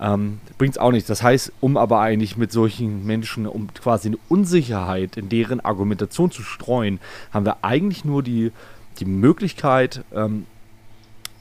[0.00, 1.08] ähm, bringt es auch nichts.
[1.08, 6.30] Das heißt, um aber eigentlich mit solchen Menschen, um quasi eine Unsicherheit in deren Argumentation
[6.30, 7.00] zu streuen,
[7.32, 8.52] haben wir eigentlich nur die,
[8.98, 10.46] die Möglichkeit, ähm,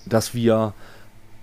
[0.05, 0.73] dass wir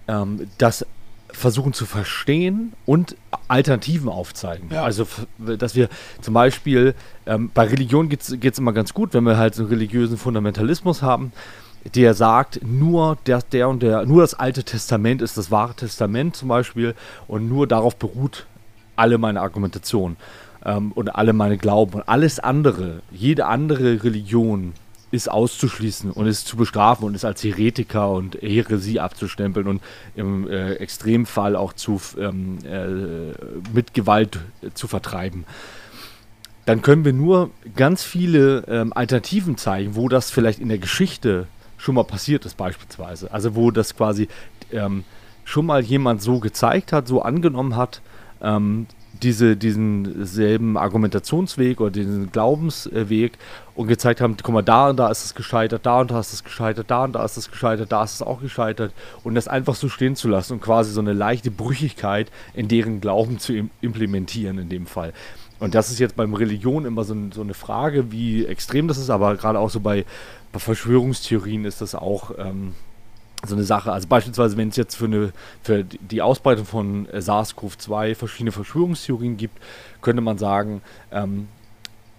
[0.09, 0.87] ähm, das
[1.31, 3.17] versuchen zu verstehen und
[3.49, 4.69] Alternativen aufzeigen.
[4.73, 4.85] Ja.
[4.85, 5.07] Also,
[5.39, 5.89] dass wir
[6.21, 6.95] zum Beispiel,
[7.27, 11.03] ähm, bei Religion geht es immer ganz gut, wenn wir halt so einen religiösen Fundamentalismus
[11.03, 11.33] haben,
[11.95, 16.37] der sagt, nur der, der und der, nur das Alte Testament ist das wahre Testament
[16.37, 16.95] zum Beispiel
[17.28, 18.47] und nur darauf beruht
[18.97, 20.16] alle meine Argumentation
[20.64, 24.72] ähm, und alle meine Glauben und alles andere, jede andere Religion
[25.11, 29.82] ist auszuschließen und ist zu bestrafen und ist als Heretiker und Heresie abzustempeln und
[30.16, 33.32] im äh, Extremfall auch zu, ähm, äh,
[33.72, 35.45] mit Gewalt äh, zu vertreiben.
[36.66, 41.47] Dann können wir nur ganz viele ähm, Alternativen zeigen, wo das vielleicht in der Geschichte
[41.85, 43.30] schon mal passiert ist beispielsweise.
[43.30, 44.28] Also wo das quasi
[44.72, 45.05] ähm,
[45.45, 48.01] schon mal jemand so gezeigt hat, so angenommen hat,
[48.41, 48.87] ähm,
[49.22, 53.39] diese, diesen selben Argumentationsweg oder diesen Glaubensweg
[53.74, 56.32] und gezeigt haben, guck mal, da und da ist es gescheitert, da und da ist
[56.32, 59.47] es gescheitert, da und da ist es gescheitert, da ist es auch gescheitert und das
[59.47, 63.55] einfach so stehen zu lassen und quasi so eine leichte Brüchigkeit in deren Glauben zu
[63.55, 65.12] im implementieren in dem Fall.
[65.61, 69.11] Und das ist jetzt beim Religion immer so, so eine Frage, wie extrem das ist,
[69.11, 70.05] aber gerade auch so bei,
[70.52, 72.74] bei Verschwörungstheorien ist das auch ähm,
[73.46, 73.92] so eine Sache.
[73.92, 75.32] Also beispielsweise, wenn es jetzt für, eine,
[75.62, 79.59] für die Ausbreitung von äh, SARS-CoV-2 verschiedene Verschwörungstheorien gibt,
[80.02, 80.82] könnte man sagen,
[81.12, 81.48] ähm,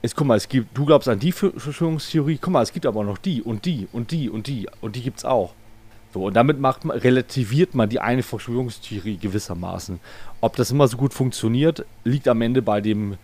[0.02, 3.02] es, guck mal, es gibt, du glaubst an die Verschwörungstheorie, guck mal, es gibt aber
[3.02, 5.54] auch noch die und die und die und die und die gibt es auch.
[6.16, 10.00] So, und damit macht man, relativiert man die eine Verschwörungstheorie gewissermaßen.
[10.40, 13.18] Ob das immer so gut funktioniert, liegt am Ende bei dem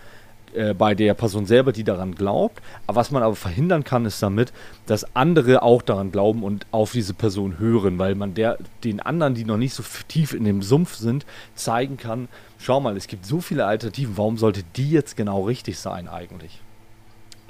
[0.54, 2.62] äh, bei der Person selber, die daran glaubt.
[2.88, 4.52] Aber was man aber verhindern kann, ist damit,
[4.88, 9.36] dass andere auch daran glauben und auf diese Person hören, weil man der, den anderen,
[9.36, 11.26] die noch nicht so tief in dem Sumpf sind,
[11.56, 12.28] zeigen kann,
[12.60, 16.60] schau mal, es gibt so viele Alternativen, warum sollte die jetzt genau richtig sein eigentlich?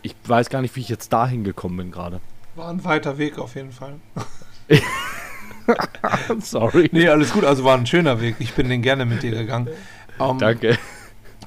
[0.04, 2.20] Ich weiß gar nicht, wie ich jetzt dahin gekommen bin gerade.
[2.56, 3.96] War ein weiter Weg auf jeden Fall.
[6.40, 6.90] Sorry.
[6.92, 7.44] Nee, alles gut.
[7.44, 8.36] Also war ein schöner Weg.
[8.40, 9.68] Ich bin den gerne mit dir gegangen.
[10.18, 10.78] Um, Danke.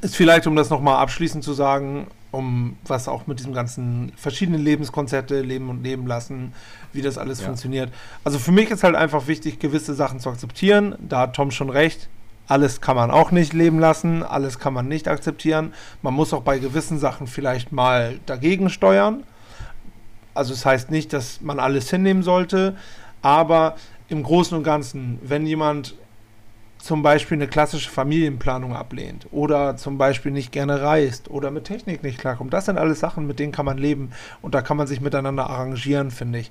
[0.01, 4.61] Ist vielleicht, um das nochmal abschließend zu sagen, um was auch mit diesem ganzen verschiedenen
[4.63, 6.53] Lebenskonzepte, Leben und Leben lassen,
[6.93, 7.47] wie das alles ja.
[7.47, 7.93] funktioniert.
[8.25, 10.97] Also für mich ist halt einfach wichtig, gewisse Sachen zu akzeptieren.
[11.01, 12.09] Da hat Tom schon recht.
[12.47, 15.73] Alles kann man auch nicht leben lassen, alles kann man nicht akzeptieren.
[16.03, 19.23] Man muss auch bei gewissen Sachen vielleicht mal dagegen steuern.
[20.35, 22.77] Also es das heißt nicht, dass man alles hinnehmen sollte,
[23.23, 23.77] aber
[24.15, 25.95] im Großen und Ganzen, wenn jemand
[26.79, 32.03] zum Beispiel eine klassische Familienplanung ablehnt oder zum Beispiel nicht gerne reist oder mit Technik
[32.03, 32.53] nicht klarkommt.
[32.53, 34.11] Das sind alles Sachen, mit denen kann man leben
[34.43, 36.51] und da kann man sich miteinander arrangieren, finde ich.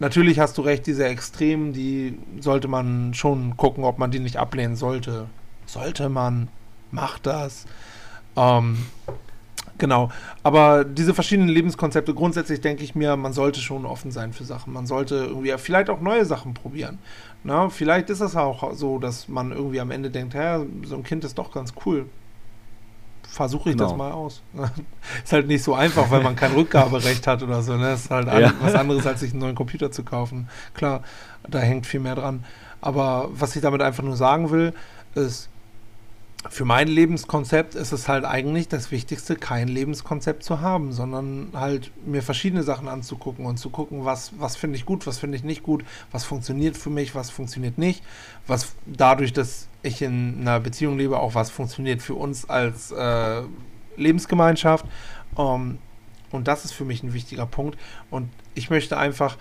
[0.00, 4.38] Natürlich hast du recht, diese Extremen, die sollte man schon gucken, ob man die nicht
[4.38, 5.26] ablehnen sollte.
[5.66, 6.48] Sollte man,
[6.90, 7.66] macht das.
[8.34, 8.78] Ähm,
[9.80, 10.10] Genau,
[10.42, 14.74] aber diese verschiedenen Lebenskonzepte, grundsätzlich denke ich mir, man sollte schon offen sein für Sachen.
[14.74, 16.98] Man sollte irgendwie vielleicht auch neue Sachen probieren.
[17.44, 21.02] Na, vielleicht ist es auch so, dass man irgendwie am Ende denkt, ja, so ein
[21.02, 22.04] Kind ist doch ganz cool.
[23.22, 23.88] Versuche ich genau.
[23.88, 24.42] das mal aus.
[25.24, 27.74] ist halt nicht so einfach, weil man kein Rückgaberecht hat oder so.
[27.78, 27.94] Ne?
[27.94, 28.52] Ist halt ja.
[28.60, 30.50] was anderes, als sich einen neuen Computer zu kaufen.
[30.74, 31.02] Klar,
[31.48, 32.44] da hängt viel mehr dran.
[32.82, 34.74] Aber was ich damit einfach nur sagen will,
[35.14, 35.48] ist,
[36.48, 41.92] für mein Lebenskonzept ist es halt eigentlich das Wichtigste, kein Lebenskonzept zu haben, sondern halt
[42.06, 45.44] mir verschiedene Sachen anzugucken und zu gucken, was, was finde ich gut, was finde ich
[45.44, 48.02] nicht gut, was funktioniert für mich, was funktioniert nicht,
[48.46, 53.42] was dadurch, dass ich in einer Beziehung lebe, auch was funktioniert für uns als äh,
[53.96, 54.86] Lebensgemeinschaft.
[55.36, 55.78] Ähm,
[56.30, 57.78] und das ist für mich ein wichtiger Punkt.
[58.08, 59.36] Und ich möchte einfach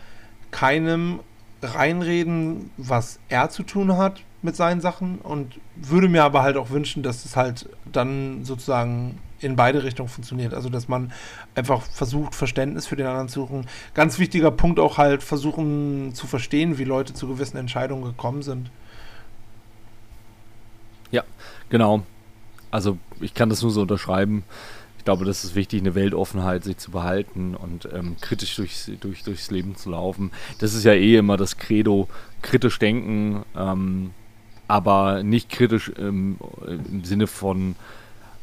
[0.51, 1.21] keinem
[1.61, 6.69] reinreden, was er zu tun hat mit seinen Sachen und würde mir aber halt auch
[6.69, 10.53] wünschen, dass es halt dann sozusagen in beide Richtungen funktioniert.
[10.53, 11.11] Also, dass man
[11.55, 13.67] einfach versucht, Verständnis für den anderen zu suchen.
[13.93, 18.69] Ganz wichtiger Punkt auch halt versuchen zu verstehen, wie Leute zu gewissen Entscheidungen gekommen sind.
[21.11, 21.23] Ja,
[21.69, 22.03] genau.
[22.71, 24.43] Also, ich kann das nur so unterschreiben
[24.99, 29.23] ich glaube, das ist wichtig, eine Weltoffenheit sich zu behalten und ähm, kritisch durchs, durch,
[29.23, 30.31] durchs Leben zu laufen.
[30.59, 32.09] Das ist ja eh immer das Credo,
[32.41, 34.11] kritisch denken, ähm,
[34.69, 37.75] aber nicht kritisch im, im Sinne von,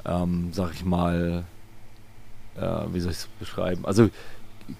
[0.05, 1.45] ähm, sag ich mal,
[2.57, 2.61] äh,
[2.93, 3.87] wie soll ich es beschreiben?
[3.87, 4.11] Also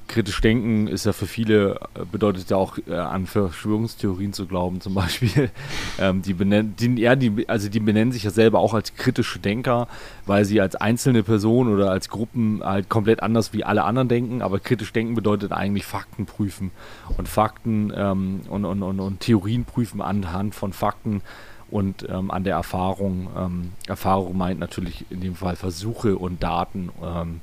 [0.09, 4.81] kritisch denken ist ja für viele, äh, bedeutet ja auch äh, an Verschwörungstheorien zu glauben,
[4.81, 5.51] zum Beispiel.
[5.99, 9.39] ähm, die benennen, die, ja, die, also die benennen sich ja selber auch als kritische
[9.39, 9.89] Denker,
[10.25, 14.43] weil sie als einzelne Person oder als Gruppen halt komplett anders wie alle anderen denken,
[14.43, 16.71] aber kritisch denken bedeutet eigentlich Fakten prüfen
[17.17, 21.23] und Fakten ähm, und, und, und, und, Theorien prüfen anhand von Fakten
[21.71, 23.29] und ähm, an der Erfahrung.
[23.37, 27.41] Ähm, Erfahrung meint natürlich in dem Fall Versuche und Daten ähm,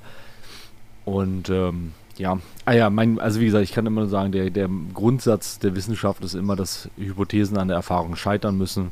[1.05, 4.49] und ähm, ja, ah ja, mein, also wie gesagt, ich kann immer nur sagen, der,
[4.49, 8.91] der Grundsatz der Wissenschaft ist immer, dass Hypothesen an der Erfahrung scheitern müssen.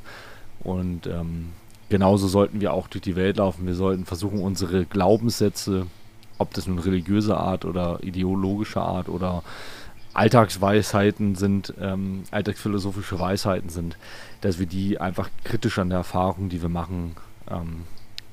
[0.64, 1.50] Und ähm,
[1.90, 3.68] genauso sollten wir auch durch die Welt laufen.
[3.68, 5.86] Wir sollten versuchen, unsere Glaubenssätze,
[6.40, 9.44] ob das nun religiöse Art oder ideologische Art oder
[10.14, 13.98] Alltagsweisheiten sind, ähm, alltagsphilosophische Weisheiten sind,
[14.42, 17.16] dass wir die einfach kritisch an der Erfahrung, die wir machen,
[17.50, 17.84] ähm,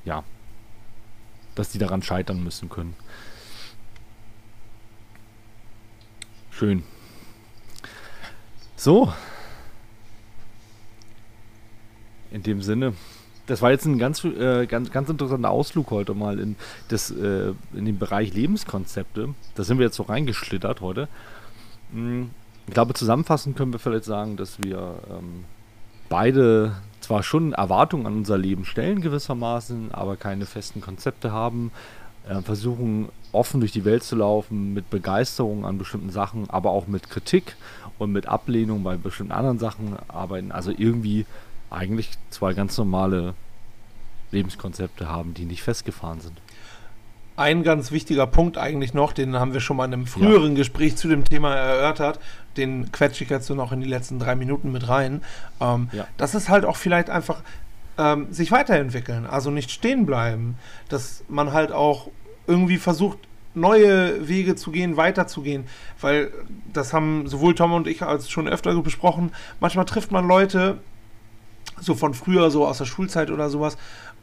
[0.03, 0.23] ja,
[1.55, 2.95] dass die daran scheitern müssen können.
[6.59, 6.83] Schön.
[8.75, 9.13] So.
[12.31, 12.95] In dem Sinne.
[13.47, 16.57] Das war jetzt ein ganz, äh, ganz, ganz interessanter Ausflug heute mal in,
[16.89, 19.33] das, äh, in den Bereich Lebenskonzepte.
[19.55, 21.07] Da sind wir jetzt so reingeschlittert heute.
[21.93, 22.31] Hm,
[22.67, 25.45] ich glaube, zusammenfassend können wir vielleicht sagen, dass wir ähm,
[26.09, 31.71] beide zwar schon Erwartungen an unser Leben stellen gewissermaßen, aber keine festen Konzepte haben,
[32.27, 36.87] äh, versuchen offen durch die Welt zu laufen, mit Begeisterung an bestimmten Sachen, aber auch
[36.87, 37.55] mit Kritik
[37.97, 40.51] und mit Ablehnung bei bestimmten anderen Sachen arbeiten.
[40.51, 41.25] Also irgendwie
[41.69, 43.35] eigentlich zwei ganz normale
[44.31, 46.41] Lebenskonzepte haben, die nicht festgefahren sind.
[47.35, 50.57] Ein ganz wichtiger Punkt eigentlich noch, den haben wir schon mal in einem früheren ja.
[50.57, 52.19] Gespräch zu dem Thema erörtert,
[52.57, 55.21] den quetsche ich jetzt so noch in die letzten drei Minuten mit rein.
[55.61, 56.05] Ähm, ja.
[56.17, 57.41] Das ist halt auch vielleicht einfach
[57.97, 60.57] ähm, sich weiterentwickeln, also nicht stehen bleiben,
[60.89, 62.09] dass man halt auch
[62.47, 63.19] irgendwie versucht,
[63.53, 65.65] neue Wege zu gehen, weiterzugehen,
[66.01, 66.31] weil
[66.71, 69.31] das haben sowohl Tom und ich als schon öfter besprochen.
[69.59, 70.79] Manchmal trifft man Leute
[71.79, 73.77] so von früher, so aus der Schulzeit oder sowas.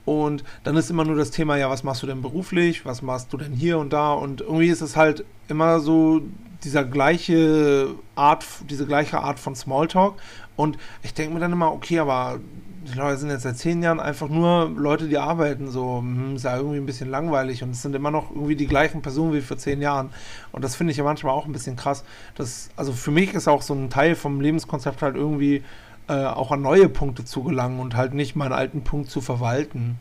[0.05, 2.87] Und dann ist immer nur das Thema, ja, was machst du denn beruflich?
[2.87, 4.13] Was machst du denn hier und da?
[4.13, 6.23] Und irgendwie ist es halt immer so
[6.63, 10.15] dieser gleiche Art, diese gleiche Art von Smalltalk.
[10.55, 12.39] Und ich denke mir dann immer, okay, aber
[12.87, 16.45] die Leute sind jetzt seit zehn Jahren einfach nur Leute, die arbeiten, so, hm, ist
[16.45, 19.41] ja irgendwie ein bisschen langweilig und es sind immer noch irgendwie die gleichen Personen wie
[19.41, 20.11] vor zehn Jahren.
[20.53, 22.05] Und das finde ich ja manchmal auch ein bisschen krass.
[22.35, 25.63] Das, also für mich ist auch so ein Teil vom Lebenskonzept halt irgendwie
[26.09, 29.99] äh, auch an neue Punkte zu gelangen und halt nicht meinen alten Punkt zu verwalten.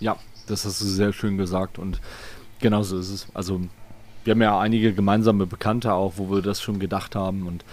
[0.00, 2.00] Ja, das hast du sehr schön gesagt und
[2.60, 3.26] genauso ist es.
[3.34, 3.60] Also
[4.24, 7.64] wir haben ja einige gemeinsame Bekannte auch, wo wir das schon gedacht haben und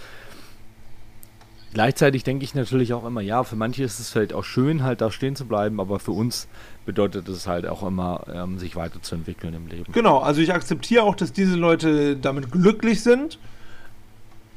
[1.76, 5.02] Gleichzeitig denke ich natürlich auch immer, ja, für manche ist es vielleicht auch schön, halt
[5.02, 6.48] da stehen zu bleiben, aber für uns
[6.86, 9.92] bedeutet es halt auch immer, ähm, sich weiterzuentwickeln im Leben.
[9.92, 13.38] Genau, also ich akzeptiere auch, dass diese Leute damit glücklich sind.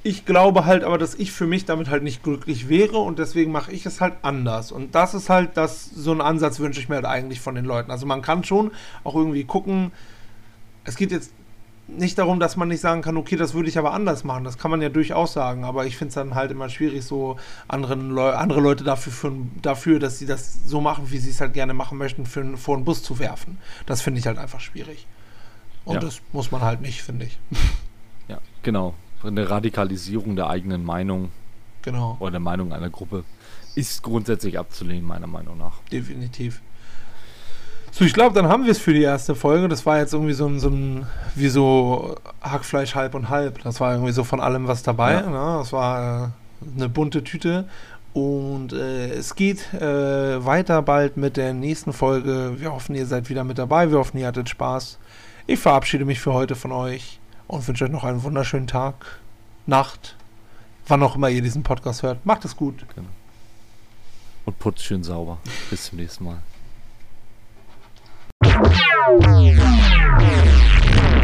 [0.02, 3.52] Ich glaube halt aber, dass ich für mich damit halt nicht glücklich wäre und deswegen
[3.52, 4.72] mache ich es halt anders.
[4.72, 7.66] Und das ist halt das, so ein Ansatz wünsche ich mir halt eigentlich von den
[7.66, 7.91] Leuten.
[7.91, 8.72] Also man kann schon
[9.04, 9.91] auch irgendwie gucken,
[10.86, 11.34] es geht jetzt
[11.98, 14.44] nicht darum, dass man nicht sagen kann, okay, das würde ich aber anders machen.
[14.44, 17.38] Das kann man ja durchaus sagen, aber ich finde es dann halt immer schwierig, so
[17.68, 21.41] anderen Leu andere Leute dafür, für, dafür, dass sie das so machen, wie sie es
[21.41, 23.57] halt gerne machen möchten, für, vor einen Bus zu werfen.
[23.86, 25.07] Das finde ich halt einfach schwierig.
[25.86, 25.99] Und ja.
[26.02, 27.38] das muss man halt nicht, finde ich.
[28.28, 28.94] Ja, genau.
[29.24, 31.32] Eine Radikalisierung der eigenen Meinung
[31.82, 32.16] genau.
[32.20, 33.24] oder der Meinung einer Gruppe
[33.76, 35.80] ist grundsätzlich abzulehnen, meiner Meinung nach.
[35.91, 36.61] Definitiv.
[37.91, 39.68] So, ich glaube, dann haben wir es für die erste Folge.
[39.68, 41.06] Das war jetzt irgendwie so ein, so ein,
[41.36, 43.61] wie so Hackfleisch halb und halb.
[43.64, 45.14] Das war irgendwie so von allem was dabei.
[45.14, 45.22] Ja.
[45.30, 45.57] Ne?
[45.60, 47.66] Das war äh, eine bunte Tüte.
[48.14, 52.56] Und äh, es geht äh, weiter bald mit der nächsten Folge.
[52.57, 53.91] Wir hoffen, ihr seid wieder mit dabei.
[53.91, 54.98] Wir hoffen, ihr hattet Spaß.
[55.48, 59.20] Ich verabschiede mich für heute von euch und wünsche euch noch einen wunderschönen Tag,
[59.66, 60.16] Nacht,
[60.88, 62.26] wann auch immer ihr diesen Podcast hört.
[62.26, 62.86] Macht es gut.
[62.95, 63.07] Genau.
[64.45, 65.38] Und putzt schön sauber.
[65.70, 66.38] Bis zum nächsten Mal.
[68.41, 71.19] Oh, my God.